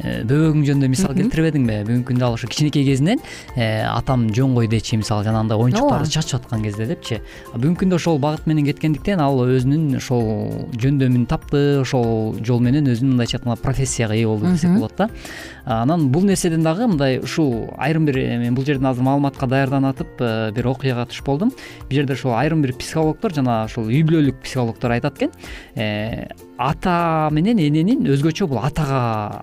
бөбөгүң 0.00 0.64
жөнүндө 0.68 0.88
мисал 0.88 1.12
келтирбедиңби 1.16 1.78
бүгүнкү 1.88 2.12
күндө 2.12 2.24
ал 2.26 2.36
ошо 2.38 2.48
кичинекей 2.48 2.84
кезинен 2.86 3.20
атам 3.56 4.28
жөн 4.32 4.56
дечи 4.70 4.96
мисалы 4.96 5.24
жанагындай 5.24 5.58
оюнчуктарды 5.58 6.08
чачып 6.10 6.40
аткан 6.40 6.62
кезде 6.64 6.86
депчи. 6.86 7.20
Бүгүнкү 7.52 7.84
күндө 7.84 7.98
ошол 8.00 8.18
багыт 8.22 8.46
менен 8.46 8.66
кеткендиктен 8.66 9.20
ал 9.20 9.42
өзүнүн 9.44 9.96
ошол 9.98 10.68
жөндөмүн 10.80 11.26
тапты 11.30 11.80
ошол 11.82 12.38
жол 12.40 12.62
менен 12.64 12.88
өзүнүн 12.88 13.16
мындайча 13.16 13.38
айтканда 13.38 13.60
профессияга 13.62 14.16
ээ 14.16 14.26
болду 14.26 14.52
десек 14.52 14.72
болот 14.74 14.96
да. 14.96 15.08
Анан 15.64 16.08
бул 16.10 16.24
нерседен 16.26 16.62
дагы 16.64 16.88
мындай 16.88 17.20
ушул 17.22 17.70
айрым 17.78 18.06
бир 18.06 18.16
мен 18.40 18.54
бул 18.54 18.64
жерден 18.64 18.86
азыр 18.90 19.04
маалыматка 19.06 19.46
даярданып 19.46 20.00
атып 20.00 20.54
бир 20.56 20.66
окуяга 20.66 21.06
туш 21.06 21.22
болдум. 21.22 21.52
Бул 21.88 21.98
жерде 21.98 22.16
ошол 22.16 22.34
айрым 22.34 22.62
бир 22.62 22.74
психологдор 22.74 23.34
жана 23.34 23.64
ошол 23.66 23.90
үй 23.90 24.02
бүлөлүк 24.02 24.42
психологдор 24.42 24.96
айтат 24.96 25.22
экен. 25.22 25.30
Ата 26.62 27.28
менен 27.34 27.58
эненин 27.58 28.04
өзгөчө 28.06 28.46
бул 28.46 28.60
атага 28.62 29.42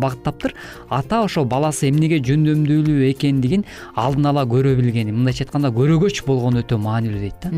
багыттаптыр 0.00 0.54
ата 0.88 1.22
ошо 1.24 1.44
баласы 1.44 1.88
эмнеге 1.88 2.20
жөндөмдүүлүү 2.24 3.10
экендигин 3.12 3.64
алдын 3.94 4.30
ала 4.32 4.44
көрө 4.48 4.74
билгени 4.78 5.14
мындайча 5.14 5.44
айтканда 5.46 5.70
көрөгөч 5.76 6.22
болгону 6.26 6.62
өтө 6.62 6.78
маанилүү 6.82 7.20
дейт 7.24 7.42
да. 7.42 7.52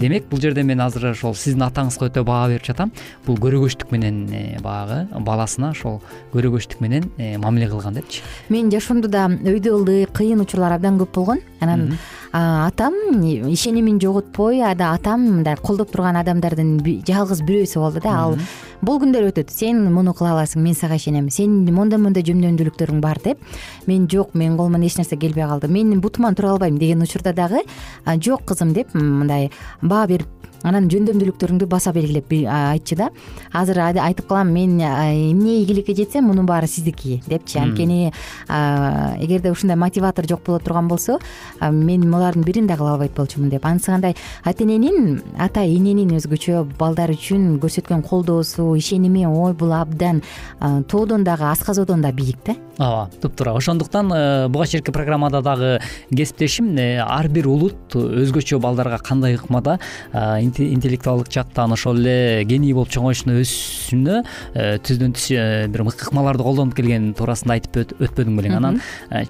Демек 0.00 0.28
бул 0.30 0.42
жерде 0.42 0.62
мен 0.62 0.82
азыр 0.84 1.10
ошол 1.12 1.36
сиздин 1.38 1.66
атаңызга 1.68 2.10
өтө 2.10 2.24
баа 2.26 2.48
берип 2.50 2.66
жатам. 2.66 2.92
Бул 3.26 3.38
көрөгөчтүк 3.42 3.92
менен 3.94 4.24
э, 4.30 4.42
баягы 4.64 5.06
баласына 5.26 5.72
ошол 5.74 6.00
көрөгөчтүк 6.34 6.82
менен 6.84 7.10
э, 7.18 7.36
мамиле 7.38 7.68
кылган 7.70 7.98
депчи. 7.98 8.22
Менин 8.48 8.72
жашоомдо 8.74 9.08
да 9.08 9.28
өйдө 9.28 9.74
ылдый 9.78 10.06
кыйын 10.12 10.44
учурлар 10.44 10.76
абдан 10.78 10.98
көп 11.00 11.14
болгон. 11.18 11.42
Анан 11.60 11.96
атам 12.34 12.94
ишенимин 13.22 14.00
жоготпой 14.02 14.60
атам 14.66 15.22
мындай 15.38 15.54
колдоп 15.56 15.92
турган 15.92 16.16
адамдардын 16.18 16.80
жалгыз 17.06 17.44
бирөөсү 17.46 17.78
болду 17.78 18.02
да. 18.02 18.10
Ал 18.10 18.36
бул 18.82 18.98
күндөр 18.98 19.28
өтөт. 19.30 19.52
Сен 19.54 19.84
муну 19.94 20.14
кыла 20.18 20.34
аласың 20.34 20.64
мен 20.66 20.74
сага 20.74 20.98
ишенем. 20.98 21.30
Сенин 21.30 21.70
моундай 21.74 22.00
моундай 22.02 22.26
жөндөмдүүлүктөрүң 22.26 23.00
бар 23.00 23.22
деп. 23.22 23.38
Мен 23.86 24.08
жок 24.10 24.34
менин 24.34 24.58
колуман 24.58 24.82
эч 24.82 24.98
нерсе 24.98 25.16
келбей 25.16 25.46
калды. 25.46 25.70
Мен 25.70 26.00
бутуман 26.00 26.34
тура 26.34 26.50
албайм 26.56 26.78
деген 26.78 27.02
учурда 27.06 27.32
дагы 27.32 27.62
жок 28.18 28.44
кызым 28.44 28.74
деп 28.74 28.94
мындай 28.94 29.52
баа 29.80 30.08
берип 30.08 30.26
анан 30.64 30.88
жөндөмдүүлүктөрүңдү 30.88 31.68
баса 31.70 31.92
белгилеп 31.92 32.32
айтчу 32.48 32.96
да. 32.96 33.10
Азыр 33.52 33.78
айтып 33.84 34.26
калам 34.28 34.50
мен 34.52 34.80
эмне 34.80 35.60
ийгиликке 35.60 35.94
жетсем 35.94 36.24
мунун 36.24 36.46
баары 36.46 36.66
сиздики 36.66 37.22
депчи. 37.26 37.58
Анткени 37.58 38.12
эгерде 38.48 39.52
ушундай 39.52 39.76
мотиватор 39.76 40.26
жок 40.28 40.42
боло 40.46 40.58
турган 40.58 40.88
болсо 40.88 41.18
мен 41.60 42.10
булардын 42.10 42.44
бирин 42.44 42.66
да 42.66 42.76
кыла 42.76 42.94
албайт 42.94 43.14
болчумун 43.14 43.50
деп. 43.50 43.64
Анысы 43.66 43.92
кандай? 43.92 44.16
Ата 44.44 44.64
эненин 44.64 45.22
ата 45.38 45.60
эненин 45.60 46.16
өзгөчө 46.16 46.64
балдар 46.78 47.12
үчүн 47.14 47.58
көрсөткөн 47.60 48.02
колдоосу 48.02 48.74
ишеними 48.76 49.26
ой 49.26 49.52
бул 49.52 49.72
абдан 49.72 50.22
тоодон 50.88 51.24
дагы 51.24 51.44
асказодон 51.50 52.00
да 52.00 52.12
бийик 52.12 52.38
да 52.46 52.56
ооба 52.78 53.10
туптуура 53.20 53.54
ошондуктан 53.56 54.12
э, 54.12 54.48
буга 54.48 54.66
чейинки 54.66 54.90
программада 54.90 55.42
дагы 55.42 55.80
кесиптешим. 56.10 56.76
Э, 56.76 56.98
ар 56.98 57.28
бир 57.28 57.46
улут 57.48 57.94
өзгөчө 57.94 58.58
балдарга 58.58 58.98
кандай 58.98 59.36
ыкмада 59.36 59.78
интеллектуалдык 60.12 61.30
жактан 61.30 61.72
ошол 61.72 61.98
эле 61.98 62.44
гений 62.44 62.72
болуп 62.74 62.90
чоңоюшуна 62.90 63.38
өсүшүнө 63.42 64.22
э, 64.54 64.78
түздөн 64.82 65.14
түз 65.14 65.28
бир 65.70 65.84
ыкмаларды 65.86 66.42
колдонуп 66.42 66.74
келгени 66.74 67.14
туурасында 67.14 67.58
айтып 67.58 67.94
өтпөдүң 68.00 68.38
белең 68.38 68.58
анан. 68.58 68.80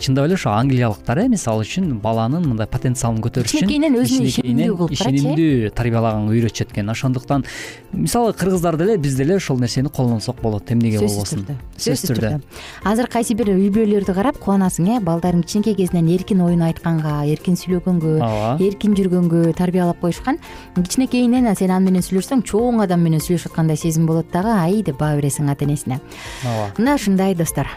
Чындап 0.01 0.29
эле 0.29 0.39
ошо 0.39 0.55
англиялыктар 0.55 1.25
э 1.25 1.29
мисалы 1.29 1.65
үчүн 1.67 2.01
баланын 2.01 2.47
мындай 2.49 2.67
потенциалын 2.67 3.21
көтөрүш 3.25 3.53
үчүн 3.53 3.69
кичинекейинен 3.69 4.01
өзүнө 4.01 4.31
ишенимдүү 4.33 4.77
кылып 4.79 4.97
ишенимдүү 4.97 5.71
тарбиялаганга 5.77 6.33
үйрөтүшөт 6.33 6.73
экен 6.73 6.91
ошондуктан 6.91 7.45
мисалы 7.93 8.33
кыргыздар 8.33 8.77
деле 8.77 8.97
биз 8.97 9.17
деле 9.17 9.37
ошол 9.37 9.61
нерсени 9.61 9.89
колдонсок 9.89 10.41
болот 10.43 10.71
эмнеге 10.73 11.01
болбосун? 11.01 11.45
сөзсүз 11.79 12.15
түрдө. 12.15 12.41
Азыр 12.85 13.09
кайсы 13.11 13.34
бир 13.35 13.51
үй 13.53 13.69
бүлөлөрдү 13.75 14.15
карап 14.15 14.39
кубанасың 14.43 14.89
э? 14.95 15.01
Балдарын 15.05 15.43
кичинекей 15.43 15.75
кезинен 15.79 16.09
эркин 16.15 16.41
оюн 16.45 16.63
айтканга 16.67 17.25
эркин 17.27 17.59
сүйлөгөнгө 17.59 18.15
ооба. 18.21 18.55
эркин 18.63 18.95
жүргөнгө 18.95 19.53
тарбиялап 19.59 20.01
коюшкан. 20.01 20.39
Кичинекейинен 20.77 21.51
сен 21.59 21.75
аны 21.75 21.91
менен 21.91 22.07
сүйлөшсөң 22.07 22.47
чоң 22.47 22.83
адам 22.87 23.03
менен 23.03 23.21
сүйлөшүп 23.21 23.53
аткандай 23.53 23.77
сезим 23.77 24.07
болот 24.07 24.31
дагы. 24.33 24.55
Ай 24.55 24.83
деп 24.83 24.99
баа 24.99 25.17
бересиң 25.19 25.51
ата 25.51 25.67
энесине 25.67 26.01
ооба. 26.45 26.73
Мына 26.79 26.95
ушундай 26.95 27.35
достор. 27.35 27.69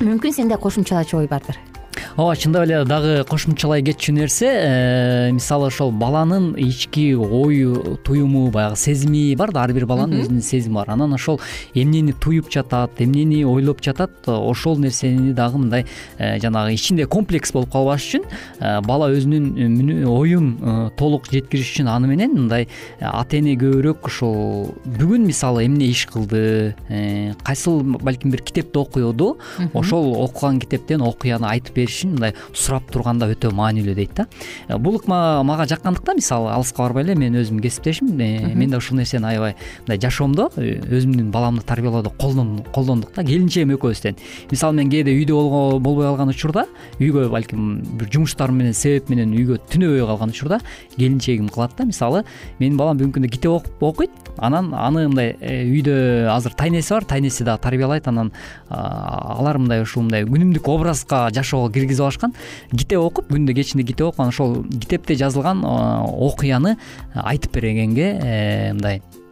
Мүмкүн 0.00 0.32
сенде 0.32 0.56
кошумчалачу 0.56 1.20
ой 1.20 1.28
бардыр 1.28 1.56
ооба 2.16 2.36
чындап 2.36 2.64
эле 2.64 2.84
дагы 2.84 3.24
кошумчалай 3.28 3.82
кетчү 3.84 4.12
нерсе 4.16 4.48
э, 4.48 5.30
мисалы 5.32 5.68
ошол 5.68 5.90
баланын 5.92 6.54
ички 6.56 7.14
ою 7.14 7.98
туюму 8.04 8.50
баягы 8.50 8.76
сезими 8.76 9.34
бар 9.36 9.52
да 9.52 9.62
ар 9.64 9.72
бир 9.72 9.86
баланын 9.86 10.22
өзүнүн 10.22 10.42
сезими 10.42 10.74
бар. 10.74 10.90
Анан 10.90 11.14
ошол 11.14 11.40
эмнени 11.74 12.12
туюп 12.12 12.50
жатат 12.52 13.00
эмнени 13.00 13.44
ойлоп 13.44 13.82
жатат 13.84 14.28
ошол 14.28 14.78
нерсени 14.78 15.32
дагы 15.32 15.58
мындай 15.58 15.86
э, 16.18 16.38
жанагы 16.40 16.74
ичинде 16.74 17.06
комплекс 17.06 17.52
болуп 17.52 17.72
калбаш 17.72 18.06
үчүн 18.06 18.24
э, 18.60 18.80
бала 18.82 19.10
өзүнүн 19.12 20.06
оюн 20.06 20.92
толук 20.96 21.30
жеткириш 21.32 21.72
үчүн 21.74 21.90
аны 21.92 22.10
менен 22.10 22.34
мындай 22.36 22.68
ата 23.00 23.38
эне 23.38 23.56
көбүрөөк 23.60 24.06
ушул 24.06 24.74
бүгүн 24.84 25.26
мисалы 25.26 25.66
эмне 25.66 25.90
иш 25.92 26.06
кылды 26.10 26.74
кайсыл 27.42 27.82
балким 27.82 28.30
бир 28.30 28.42
китепти 28.42 28.78
окуду 28.78 29.36
ошол 29.72 30.12
окуган 30.24 30.60
китептен 30.60 31.02
окуяны 31.02 31.48
айтып 31.50 31.74
бериш 31.76 31.85
үчүн 31.86 32.16
мындай 32.16 32.34
сурап 32.52 32.90
турганда 32.92 33.28
өтө 33.32 33.52
маанилүү 33.56 33.94
дейт 33.96 34.14
да. 34.16 34.26
Э, 34.68 34.78
бул 34.78 34.98
ыкма 34.98 35.42
мага 35.46 35.66
жаккандыктан 35.68 36.20
мисалы 36.20 36.50
алыска 36.52 36.82
барбай 36.82 37.04
эле 37.04 37.14
мен 37.14 37.36
өзүм 37.38 37.60
кесиптешим. 37.62 38.12
Э, 38.20 38.54
мен 38.54 38.70
да 38.70 38.78
ушул 38.78 38.96
нерсени 38.98 39.26
аябай 39.26 39.56
мындай 39.86 40.00
жашоомдо 40.02 40.50
э, 40.56 40.80
өзүмдүн 40.80 41.30
баламды 41.30 41.62
тарбиялоодо 41.66 42.10
колдондук 42.18 43.14
да 43.14 43.24
келинчегим 43.24 43.74
экөөбүздөн 43.76 44.16
мисалы 44.50 44.76
мен 44.76 44.90
кээде 44.90 45.14
үйдө 45.16 45.80
болбой 45.80 46.06
калган 46.06 46.30
учурда 46.34 46.66
үйгө 47.00 47.28
балким 47.30 47.82
бир 47.98 48.10
жумуштар 48.12 48.50
менен 48.50 48.74
себеп 48.74 49.10
менен 49.10 49.34
үйгө 49.36 49.60
түнөбөй 49.72 50.06
калган 50.06 50.34
учурда 50.34 50.60
келинчегим 50.96 51.48
кылат 51.48 51.76
да. 51.78 51.84
Мисалы 51.84 52.24
менин 52.58 52.76
балам 52.76 52.98
бүгүнкү 52.98 53.20
күндө 53.20 53.32
китеп 53.32 53.82
окуйт 53.82 54.10
анан 54.38 54.72
аны 54.74 55.06
мындай 55.08 55.34
үйдө 55.40 56.28
азыр 56.32 56.54
тайнеси 56.58 56.94
бар 56.94 57.06
тайнеси 57.08 57.44
дагы 57.44 57.62
тарбиялайт 57.62 58.08
анан 58.08 58.32
алар 58.68 59.58
мындай 59.58 59.82
ушул 59.82 60.04
мындай 60.04 60.26
күнүмдүк 60.28 60.68
образга 60.68 61.26
жашоого 61.34 61.70
киргизип 61.76 62.06
алышкан. 62.08 62.34
Китеп 62.72 63.02
окуп 63.02 63.30
күндө 63.32 63.54
кечинде 63.56 63.86
китеп 63.86 64.08
окуп 64.10 64.24
анан 64.24 64.34
ошол 64.34 64.58
китепте 64.64 65.18
жазылган 65.20 65.62
окуяны 65.64 66.76
айтып 67.14 67.60
бергенге 67.60 68.10
э, 68.16 68.72
мындай 68.72 69.00
э 69.00 69.26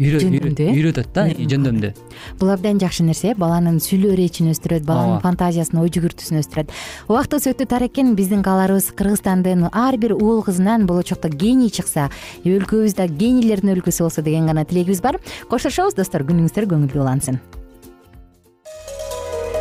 үйрөтөт 0.00 1.10
да 1.14 1.26
жөндөмдүү 1.30 1.92
бул 2.40 2.50
абдан 2.50 2.80
жакшы 2.82 3.04
нерсе 3.06 3.34
баланын 3.38 3.78
сүйлөө 3.82 4.14
эречин 4.16 4.50
өстүрөт 4.52 4.86
баланын 4.88 5.22
фантазиясын 5.22 5.80
ой 5.82 5.92
жүгүртүүсүн 5.94 6.40
өстүрөт. 6.42 6.72
Убактыбыз 7.08 7.48
өтүп 7.52 7.68
атар 7.68 7.86
экен 7.88 8.14
биздин 8.18 8.42
кааларыбыз 8.46 8.90
кыргызстандын 8.98 9.68
ар 9.70 9.98
бир 10.00 10.16
уул 10.16 10.42
кызынан 10.46 10.88
болочокто 10.90 11.28
гений 11.30 11.70
чыкса 11.70 12.10
өлкөбүз 12.44 12.96
да 12.98 13.06
генийлердин 13.06 13.76
өлкөсү 13.76 14.08
болсо 14.08 14.22
деген 14.22 14.46
гана 14.50 14.64
тилегибиз 14.64 15.02
бар. 15.04 15.20
Коштошобуз 15.50 15.98
достор 15.98 16.26
күнүңүздөр 16.26 16.70
көңүлдүү 16.70 17.04
улансын 17.04 17.40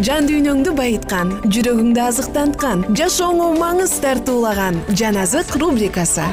Жан 0.00 0.24
дүйнөңдү 0.24 0.72
байыткан 0.72 1.34
жүрөгүңдү 1.52 2.00
азыктанткан 2.00 2.86
жашооңо 2.96 3.50
маңыз 3.60 3.92
тартуулаган 4.00 4.78
жан 4.96 5.18
азык 5.20 5.52
рубрикасы. 5.60 6.24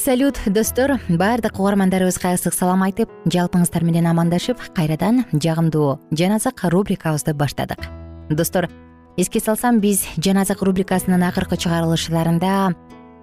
Салют 0.00 0.40
достор. 0.46 0.96
Баардык 1.10 1.60
угармандарыбызга 1.60 2.32
ысык 2.32 2.56
салам 2.56 2.86
айтып 2.88 3.12
жалпыңыздар 3.28 3.84
менен 3.84 4.08
амандашып 4.08 4.56
кайрадан 4.72 5.26
жагымдуу 5.34 5.98
жан 6.16 6.38
азык 6.40 6.64
рубрикабызды 6.72 7.34
баштадык. 7.34 7.84
Достор 8.30 8.70
эске 9.18 9.40
салсам 9.44 9.80
биз 9.80 10.06
жан 10.16 10.40
азык 10.40 10.62
рубрикасынын 10.64 11.28
акыркы 11.28 11.60
чыгарылышларында 11.60 12.72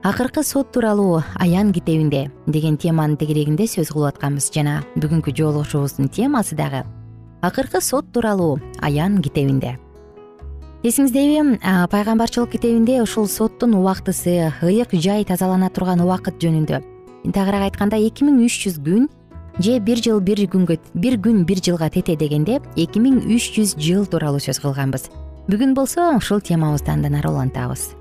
акыркы 0.04 0.44
сот 0.44 0.72
тууралуу 0.72 1.24
аян 1.36 1.74
китебинде 1.74 2.32
деген 2.46 2.78
теманын 2.78 3.18
тегерегинде 3.18 3.66
сөз 3.66 3.90
кылып 3.92 4.14
атканбыз 4.14 4.52
жана 4.54 4.84
бүгүнкү 4.96 5.34
жолугушуубуздун 5.36 6.10
темасы 6.10 6.56
дагы. 6.56 6.86
Акыркы 7.42 7.82
сот 7.82 8.12
тууралуу 8.14 8.60
аян 8.80 9.22
китебинде 9.22 9.78
эсиңиздеби 10.84 11.60
пайгамбарчылык 11.92 12.52
китебинде 12.52 13.02
ушул 13.02 13.28
соттун 13.28 13.74
убактысы 13.76 14.54
ыйык 14.62 14.94
жай 14.94 15.26
тазалана 15.26 15.70
турган 15.70 16.02
убакыт 16.02 16.38
жөнүндө. 16.40 16.82
Тагыраак 17.34 17.74
айтканда 17.74 17.98
эки 17.98 18.24
миң 18.24 18.46
үч 18.46 18.62
жүз 18.68 18.80
күн 18.86 19.10
же 19.60 19.80
бир 19.80 19.98
жыл 19.98 20.22
бир 20.22 20.46
күнгө 20.46 20.80
бир 20.94 21.18
күн 21.20 21.44
бир 21.44 21.58
жылга 21.58 21.90
тете 21.90 22.16
дегенде 22.16 22.62
эки 22.76 23.02
миң 23.02 23.26
үч 23.26 23.52
жүз 23.58 23.76
жыл 23.82 24.06
тууралуу 24.06 24.40
сөз 24.40 24.62
кылганбыз. 24.62 25.10
Бүгүн 25.50 25.74
болсо 25.74 26.14
ушул 26.16 26.40
темабызды 26.40 26.92
андан 26.92 27.16
ары 27.16 27.34
улантабыз 27.34 27.96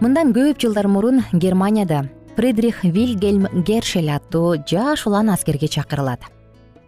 мындан 0.00 0.32
көп 0.36 0.60
жылдар 0.60 0.88
мурун 0.92 1.22
германияда 1.32 2.04
фридрих 2.36 2.84
вильгельм 2.84 3.46
гершель 3.64 4.10
аттуу 4.10 4.56
жаш 4.68 5.06
улан 5.06 5.30
аскерге 5.30 5.68
чакырылат. 5.68 6.20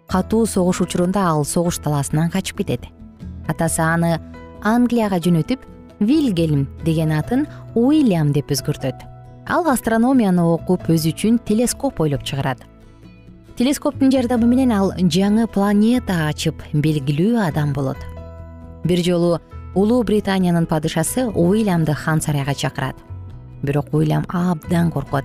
Катуу 0.09 0.47
согуш 0.47 0.81
учурунда 0.81 1.29
ал 1.31 1.45
согуш 1.45 1.79
талаасынан 1.79 2.31
качып 2.31 2.59
кетет. 2.59 2.85
Атасы 3.49 3.81
аны 3.81 4.21
англияга 4.63 5.17
жөнөтүп 5.25 5.65
вильгельм 6.01 6.69
деген 6.85 7.13
атын 7.13 7.47
уильям 7.75 8.33
деп 8.33 8.53
өзгөртөт. 8.53 9.01
Ал 9.49 9.65
астрономияны 9.73 10.45
окуп 10.45 10.91
өзү 10.93 11.15
үчүн 11.15 11.39
телескоп 11.49 12.01
ойлоп 12.01 12.25
чыгарат. 12.25 12.61
Телескоптун 13.57 14.13
жардамы 14.13 14.47
менен 14.47 14.73
ал 14.73 14.93
жаңы 15.01 15.49
планета 15.49 16.29
ачып 16.29 16.61
белгилүү 16.75 17.41
адам 17.49 17.73
болот. 17.73 17.97
Бир 18.85 19.01
жолу 19.03 19.41
улуу 19.75 20.03
британиянын 20.03 20.67
падышасы 20.67 21.27
уильямды 21.27 21.93
хан 21.93 22.21
сарайга 22.21 22.55
чакырат. 22.55 22.97
Бирок 23.63 23.93
уильям 23.93 24.25
абдан 24.29 24.91
коркот. 24.91 25.25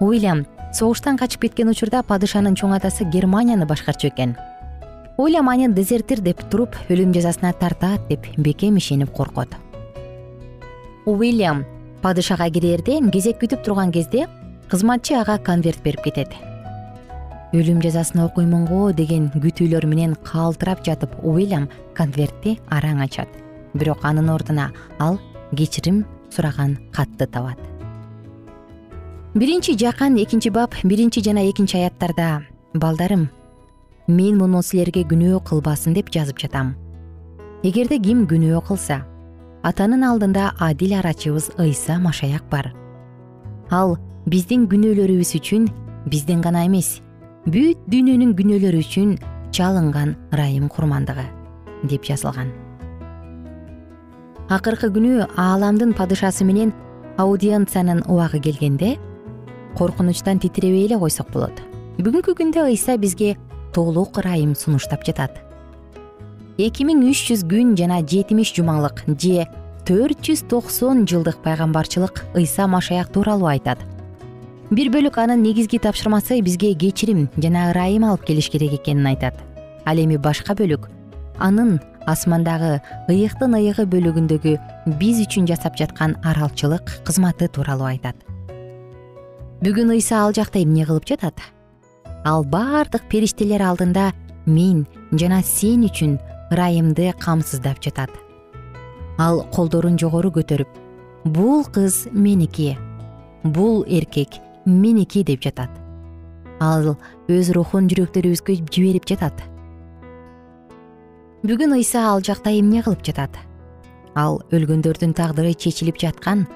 Уильям 0.00 0.46
согуштан 0.72 1.18
качып 1.18 1.42
кеткен 1.42 1.68
учурда 1.68 2.02
падышанын 2.02 2.54
чоң 2.54 2.74
атасы 2.76 3.04
германияны 3.04 3.66
башкарчу 3.66 4.08
экен. 4.08 4.36
Уильям 5.18 5.48
аны 5.48 5.68
дезертир 5.72 6.20
деп 6.20 6.42
туруп 6.50 6.76
өлүм 6.88 7.12
жазасына 7.14 7.52
тартат 7.52 8.08
деп 8.08 8.26
бекем 8.36 8.76
ишенип 8.78 9.12
коркот. 9.12 9.48
Уильям 11.06 11.64
падышага 12.02 12.48
кирээрде 12.50 12.98
кезек 13.12 13.40
күтүп 13.42 13.62
турган 13.64 13.92
кезде 13.92 14.26
кызматчы 14.70 15.14
ага 15.20 15.38
конверт 15.38 15.82
берип 15.82 16.02
кетет. 16.02 16.32
Өлүм 17.52 17.82
жазасын 17.82 18.24
окуймун 18.24 18.66
го 18.66 18.90
деген 18.92 19.30
күтүүлөр 19.30 19.86
менен 19.86 20.16
калтырап 20.24 20.82
жатып 20.82 21.14
уильям 21.22 21.68
конвертти 21.94 22.58
араң 22.66 23.04
ачат 23.04 23.43
бирок 23.74 24.04
анын 24.04 24.30
ордуна 24.30 24.72
ал 24.98 25.18
кечирим 25.54 26.04
сураган 26.30 26.78
катты 26.92 27.26
табат. 27.26 27.58
Биринчи 29.34 29.76
жакан 29.76 30.16
экинчи 30.16 30.50
бап 30.50 30.74
биринчи 30.84 31.22
жана 31.22 31.48
экинчи 31.50 31.76
аяттарда 31.76 32.42
балдарым 32.74 33.28
мен 34.06 34.38
муну 34.38 34.62
силерге 34.62 35.02
күнөө 35.02 35.42
кылбасын 35.48 35.94
деп 35.94 36.10
жазып 36.10 36.38
жатам. 36.38 36.74
Эгерде 37.62 37.98
ким 37.98 38.26
күнөө 38.26 38.62
кылса 38.66 39.04
атанын 39.62 40.04
алдында 40.04 40.52
адил 40.58 40.98
арачыбыз 40.98 41.50
ыйса 41.58 41.98
машаяк 41.98 42.44
бар. 42.50 42.72
Ал 43.70 43.98
биздин 44.26 44.68
күнөөлөрүбүз 44.68 45.34
үчүн 45.40 45.68
биздин 46.06 46.40
гана 46.44 46.66
эмес 46.68 47.00
бүт 47.44 47.80
дүйнөнүн 47.92 48.36
күнөөлөрү 48.38 48.84
үчүн 48.84 49.16
чалынган 49.52 50.14
ырайым 50.32 50.68
курмандыгы 50.68 51.24
деп 51.90 52.06
жазылган 52.08 52.52
акыркы 54.52 54.90
күнү 54.92 55.24
ааламдын 55.40 55.94
падышасы 55.96 56.44
менен 56.44 56.72
аудиенциянын 57.16 58.02
убагы 58.08 58.40
келгенде 58.44 58.96
коркунучтан 59.78 60.38
титиребей 60.38 60.86
эле 60.86 60.98
койсок 60.98 61.30
болот. 61.32 61.56
Бүгүнкү 61.98 62.34
күндө 62.36 62.66
ыйса 62.68 62.98
бизге 62.98 63.36
толук 63.72 64.18
ырайым 64.18 64.54
сунуштап 64.54 65.04
жатат. 65.06 65.40
Эки 66.58 66.84
миң 66.84 67.02
үч 67.08 67.24
жүз 67.30 67.46
күн 67.50 67.74
жана 67.78 68.02
жетимиш 68.02 68.52
жумалык 68.54 69.04
же 69.08 69.46
төрт 69.86 70.20
жүз 70.22 70.44
токсон 70.50 71.06
жылдык 71.06 71.40
пайгамбарчылык 71.42 72.24
ыйса 72.34 72.66
машаяк 72.66 73.08
тууралуу 73.12 73.48
айтат. 73.48 73.78
Бир 74.70 74.90
бөлүк 74.90 75.18
анын 75.18 75.42
негизги 75.42 75.78
тапшырмасы 75.78 76.40
бизге 76.42 76.74
кечирим 76.74 77.28
жана 77.36 77.70
ырайым 77.72 78.04
алып 78.04 78.24
келиш 78.26 78.50
керек 78.50 78.80
экенин 78.80 79.06
айтат. 79.06 79.34
Ал 79.84 79.98
эми 79.98 80.16
башка 80.16 80.54
бөлүк 80.54 80.88
анын 81.38 81.80
асмандагы 82.06 82.80
ыйыктын 83.08 83.56
ыйыгы 83.58 83.86
бөлүгүндөгү 83.90 84.54
биз 85.00 85.22
үчүн 85.24 85.48
жасап 85.48 85.76
жаткан 85.78 86.16
аралчылык 86.22 87.00
кызматы 87.06 87.48
тууралуу 87.48 87.88
айтат. 87.88 88.16
Бүгүн 89.64 89.94
ыйса 89.96 90.20
ал 90.24 90.34
жакта 90.36 90.60
эмне 90.62 90.84
кылып 90.84 91.08
жатат? 91.08 91.40
Ал 92.24 92.44
баардык 92.44 93.08
периштелер 93.08 93.62
алдында 93.62 94.12
мен 94.46 94.84
жана 95.12 95.42
сен 95.42 95.86
үчүн 95.88 96.18
ырайымды 96.52 97.12
камсыздап 97.20 97.80
жатат. 97.82 98.10
Ал 99.18 99.44
колдорун 99.54 99.98
жогору 99.98 100.30
көтөрүп 100.34 100.68
бул 101.24 101.64
кыз 101.64 102.06
меники 102.12 102.76
бул 103.42 103.84
эркек 103.88 104.40
меники 104.66 105.24
деп 105.24 105.42
жатат. 105.42 105.70
Ал 106.60 106.94
өз 107.28 107.50
рухун 107.56 107.88
жүрөктөрүбүзгө 107.88 108.60
жиберип 108.70 109.08
жатат 109.08 109.53
бүгүн 111.44 111.74
ыйса 111.76 112.06
ал 112.08 112.22
жакта 112.24 112.54
эмне 112.56 112.80
кылып 112.80 113.02
жатат? 113.04 113.36
Ал 114.16 114.38
өлгөндөрдүн 114.48 115.12
тагдыры 115.12 115.52
чечилип 115.52 115.98
жаткан 116.00 116.46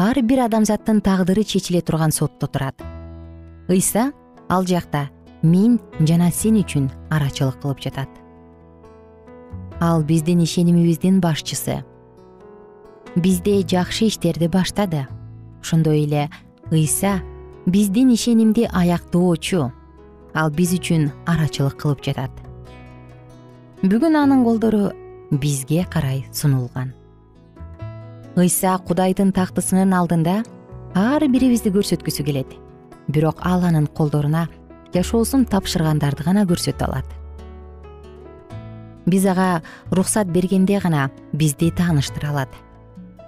ар 0.00 0.16
бир 0.24 0.46
адамзаттын 0.46 1.02
тагдыры 1.04 1.44
чечиле 1.44 1.82
турган 1.84 2.08
сотто 2.08 2.48
турат. 2.48 2.80
Ыйса 3.68 4.12
ал 4.48 4.64
жакта 4.64 5.10
мен 5.42 5.76
жана 6.00 6.30
сен 6.32 6.56
үчүн 6.56 6.88
арачылык 7.12 7.60
кылып 7.60 7.84
жатат. 7.84 8.08
Ал 9.78 10.02
биздин 10.02 10.40
ишенимибиздин 10.40 11.20
башчысы 11.20 11.84
бизде 13.16 13.60
жакшы 13.60 14.08
иштерди 14.08 14.48
баштады. 14.48 15.06
Ошондой 15.60 16.04
эле 16.04 16.30
ыйса 16.72 17.20
биздин 17.66 18.14
ишенимди 18.14 18.70
аяктоочу. 18.72 19.70
Ал 20.32 20.50
биз 20.50 20.72
үчүн 20.72 21.10
арачылык 21.26 21.76
кылып 21.76 22.00
жатат 22.00 22.49
бүгүн 23.80 24.12
анын 24.12 24.42
колдору 24.44 24.90
бизге 25.32 25.86
карай 25.88 26.26
сунулган. 26.36 26.90
Ыйса 28.36 28.74
кудайдын 28.76 29.30
тактысынын 29.32 29.94
алдында 29.96 30.42
ар 30.92 31.24
бирибизди 31.24 31.72
көрсөткүсү 31.72 32.26
келет. 32.26 32.50
Бирок 33.08 33.40
ал 33.40 33.64
анын 33.64 33.86
колдоруна 33.86 34.48
жашоосун 34.92 35.46
тапшыргандарды 35.48 36.26
гана 36.26 36.44
көрсөтө 36.44 36.84
алат. 36.90 37.06
Биз 39.06 39.24
ага 39.24 39.62
уруксат 39.90 40.28
бергенде 40.28 40.78
гана 40.78 41.08
бизди 41.32 41.70
тааныштыра 41.72 42.34
алат. 42.34 42.52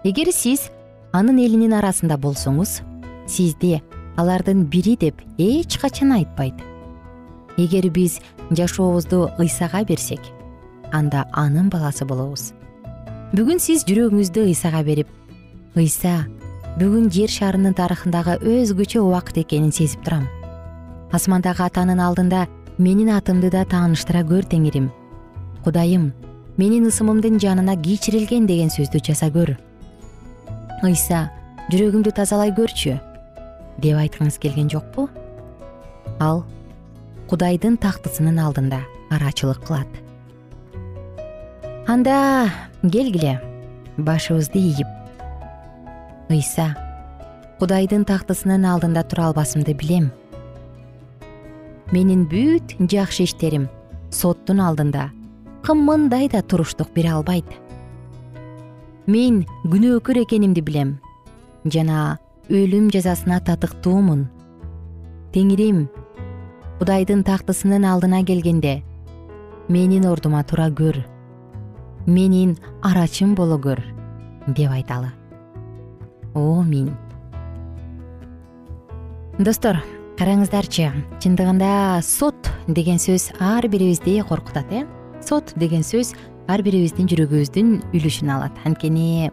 Эгер 0.05 0.35
сиз 0.37 0.69
анын 1.13 1.41
элинин 1.41 1.73
арасында 1.81 2.21
болсоңуз 2.21 2.83
сизди 3.27 3.81
алардын 4.21 4.67
бири 4.69 4.99
деп 5.01 5.25
эч 5.39 5.81
качан 5.81 6.13
айтпайт. 6.13 6.61
Эгер 7.57 7.89
биз 7.89 8.21
жашообузду 8.51 9.31
ыйсага 9.41 9.85
берсек 9.89 10.21
анда 10.93 11.27
анын 11.33 11.71
баласы 11.73 12.05
болобуз. 12.05 12.53
Бүгүн 13.33 13.61
сиз 13.65 13.85
жүрөгүңүздү 13.89 14.47
ыйсага 14.53 14.83
берип 14.85 15.09
ыйса 15.77 16.27
бүгүн 16.79 17.09
жер 17.13 17.33
шарынын 17.33 17.77
тарыхындагы 17.77 18.39
өзгөчө 18.45 19.01
убакыт 19.01 19.43
экенин 19.45 19.73
сезип 19.73 20.05
турам. 20.05 20.27
Асмандагы 21.13 21.65
атанын 21.65 22.01
алдында 22.01 22.47
менин 22.79 23.13
атымды 23.13 23.51
да 23.53 23.65
тааныштыра 23.69 24.23
көр 24.29 24.45
теңирим 24.49 24.91
кудайым 25.65 26.11
менин 26.59 26.89
ысымымдын 26.91 27.39
жанына 27.41 27.77
кечирилген 27.81 28.47
деген 28.47 28.71
сөздү 28.73 29.01
жаза 29.07 29.31
көр. 29.33 29.55
Ыйса 30.85 31.29
жүрөгүмдү 31.73 32.13
тазалай 32.17 32.53
көрчү 32.57 32.99
деп 33.81 33.97
айткыңыз 33.97 34.39
келген 34.43 34.69
жокпу? 34.73 35.09
Ал 36.21 36.45
кудайдын 37.31 37.79
тактысынын 37.81 38.41
алдында 38.43 38.83
арачылык 39.15 39.63
кылат 39.65 40.03
анда 41.87 42.49
келгиле 42.83 43.41
башыбызды 43.99 44.59
ийип 44.59 44.87
ыйса 46.31 46.77
кудайдын 47.59 48.05
тактысынын 48.07 48.65
алдында 48.71 49.03
тура 49.03 49.27
албасымды 49.31 49.75
билем. 49.75 50.13
Менин 51.91 52.25
бүт 52.31 52.77
жакшы 52.91 53.27
иштерим 53.27 53.67
соттун 54.11 54.63
алдында 54.63 55.11
кымындай 55.67 56.29
да 56.31 56.43
туруштук 56.43 56.95
бере 56.95 57.11
албайт. 57.19 57.51
Мен 59.07 59.43
күнөөкөр 59.67 60.23
экенимди 60.23 60.63
билем 60.63 61.01
жана 61.65 62.19
өлүм 62.49 62.93
жазасына 62.95 63.41
татыктуумун. 63.43 64.29
Теңирим 65.35 65.89
кудайдын 66.79 67.27
тактысынын 67.27 67.85
алдына 67.91 68.23
келгенде 68.23 68.83
менин 69.69 70.07
ордума 70.07 70.45
тура 70.47 70.71
көр 70.71 71.03
менин 72.07 72.57
арачым 72.83 73.35
боло 73.35 73.59
көр 73.59 73.83
деп 74.47 74.71
айталы 74.71 75.13
омин 76.35 76.91
достор 79.39 79.79
караңыздарчы 80.19 80.91
чындыгында 81.23 82.03
сот 82.05 82.51
деген 82.69 83.01
сөз 83.03 83.31
ар 83.41 83.67
бирибизди 83.69 84.21
коркутат 84.29 84.73
э? 84.73 84.85
Сот 85.23 85.53
деген 85.57 85.83
сөз 85.87 86.13
ар 86.51 86.63
бирибиздин 86.63 87.07
жүрөгүбүздүн 87.11 87.95
үлүшүн 87.95 88.33
алат. 88.35 88.57
Анткени 88.67 89.31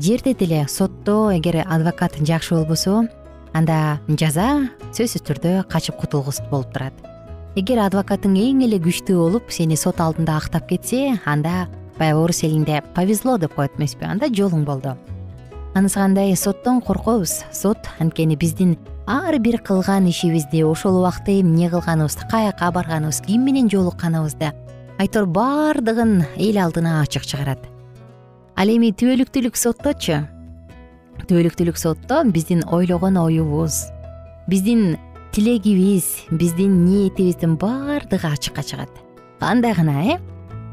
жерде 0.00 0.34
деле 0.34 0.64
сотто 0.68 1.32
эгер 1.34 1.64
адвокат 1.66 2.18
жакшы 2.22 2.54
болбосо 2.54 3.04
анда 3.52 3.98
жаза 4.08 4.70
сөзсүз 4.92 5.26
түрдө 5.26 5.54
качып 5.70 5.98
кутулгус 6.00 6.40
болуп 6.50 6.72
турат 6.74 7.15
эгер 7.56 7.78
адвокатың 7.80 8.34
эң 8.36 8.58
эле 8.66 8.76
күчтүү 8.84 9.14
болуп 9.16 9.46
сени 9.54 9.78
сот 9.80 9.96
алдында 10.04 10.34
актап 10.36 10.66
кетсе 10.68 11.14
анда 11.24 11.70
баягы 11.96 12.20
орус 12.26 12.42
элинде 12.44 12.82
повезло 12.94 13.38
деп 13.40 13.54
коет 13.56 13.78
эмеспи 13.78 14.04
анда 14.04 14.28
жолуң 14.28 14.66
болду. 14.68 14.92
Анысы 15.72 15.96
кандай? 15.96 16.36
Соттон 16.36 16.82
коркобуз. 16.84 17.44
Сот 17.52 17.88
анткени 17.98 18.36
биздин 18.36 18.76
ар 19.06 19.38
бир 19.38 19.56
кылган 19.64 20.04
ишибизди 20.04 20.60
ошол 20.68 20.98
убакта 21.00 21.32
эмне 21.32 21.70
кылганыбызды 21.70 22.28
каяка 22.30 22.70
барганыбыз 22.70 23.22
ким 23.24 23.46
менен 23.46 23.70
жолукканыбызды 23.72 24.52
айтор 24.98 25.24
баардыгын 25.24 26.26
эл 26.36 26.60
алдына 26.60 27.00
ачык 27.00 27.24
чыгарат. 27.24 27.64
Ал 28.54 28.68
эми 28.68 28.92
түбөлүктүүлүк 28.92 29.56
сотточу? 29.56 30.26
Түбөлүктүүлүк 31.24 31.80
сотто 31.80 32.20
биздин 32.28 32.64
ойлогон 32.68 33.16
оюбуз. 33.16 33.86
Биздин 34.46 34.98
тилегибиз. 35.36 36.24
Биздин 36.30 36.86
ниетибиздин 36.86 37.56
баардыгы 37.56 38.26
ачыкка 38.26 38.62
чыгат. 38.62 38.88
Кандай 39.38 39.74
гана 39.74 40.14
э? 40.14 40.18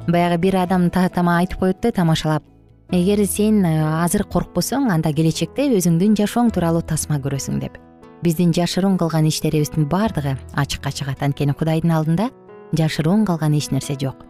Баягы 0.07 0.37
бир 0.37 0.55
адам 0.55 0.89
тама 0.89 1.39
айтып 1.39 1.59
коет 1.59 1.81
да 1.81 1.91
тамашалап. 1.91 2.43
Эгер 2.89 3.25
сен 3.27 3.65
э, 3.65 4.03
азыр 4.05 4.23
коркпосоң 4.23 4.87
анда 4.89 5.11
келечекте 5.11 5.67
өзүңдүн 5.67 6.15
жашооң 6.15 6.53
тууралуу 6.55 6.81
тасма 6.81 7.19
көрөсүң 7.19 7.59
деп. 7.59 7.75
Биздин 8.23 8.53
жашыруун 8.53 8.97
кылган 8.97 9.27
иштерибиздин 9.27 9.89
баардыгы 9.91 10.37
ачыкка 10.55 10.93
чыгат. 10.95 11.19
Анткени 11.19 11.51
кудайдын 11.51 11.91
алдында 11.91 12.29
жашыруун 12.71 13.25
калган 13.25 13.57
эч 13.59 13.67
нерсе 13.71 13.97
жок. 13.99 14.23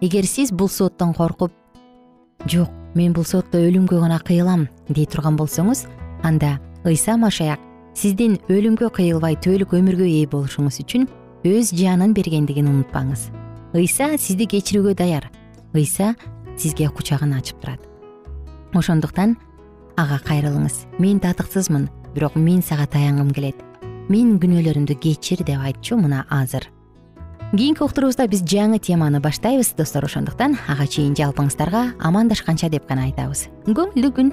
Эгер 0.00 0.26
сиз 0.26 0.50
бул 0.50 0.68
соттон 0.68 1.14
коркуп 1.14 1.52
жок 2.50 2.70
мен 2.94 3.12
бул 3.12 3.24
сотто 3.24 3.62
өлүмгө 3.62 4.00
гана 4.00 4.18
кыйылам 4.18 4.66
дей 4.88 5.06
турган 5.06 5.38
болсоңуз 5.38 5.86
анда 6.22 6.58
ыйса 6.84 7.16
машаяк 7.16 7.60
сиздин 7.96 8.36
өлүмгө 8.52 8.90
кыйылбай 8.92 9.38
түбөлүк 9.40 9.72
өмүргө 9.78 10.04
ээ 10.04 10.28
болушуңуз 10.28 10.82
үчүн 10.82 11.06
өз 11.48 11.72
жанын 11.76 12.12
бергендигин 12.16 12.68
унутпаңыз. 12.68 13.30
Ыйса 13.76 14.10
сизди 14.20 14.44
кечирүүгө 14.52 14.92
даяр. 14.98 15.30
Ыйса 15.72 16.12
сизге 16.60 16.90
кучагын 16.92 17.32
ачып 17.38 17.62
турат. 17.62 17.80
Ошондуктан 18.76 19.36
ага 19.96 20.20
кайрылыңыз. 20.28 20.84
Мен 21.00 21.20
татыксызмын 21.24 21.88
бирок 22.14 22.36
мен 22.36 22.60
сага 22.62 22.86
таянгым 22.86 23.32
келет. 23.32 23.56
Менин 24.12 24.36
күнөөлөрүмдү 24.44 24.98
кечир 25.00 25.40
деп 25.44 25.64
айтчу 25.64 25.96
мына 25.96 26.26
азыр. 26.28 26.68
Кийинки 27.56 27.80
уктуруубузда 27.80 28.28
биз 28.28 28.44
жаңы 28.44 28.78
теманы 28.78 29.22
баштайбыз 29.24 29.72
достор. 29.78 30.04
Ошондуктан 30.04 30.58
ага 30.68 30.84
чейин 30.86 31.16
жалпыңыздарга 31.16 31.94
амандашканча 31.96 32.68
деп 32.68 32.88
гана 32.88 33.08
айтабыз. 33.08 33.48
Көңүлдүү 33.66 34.14
күн 34.20 34.32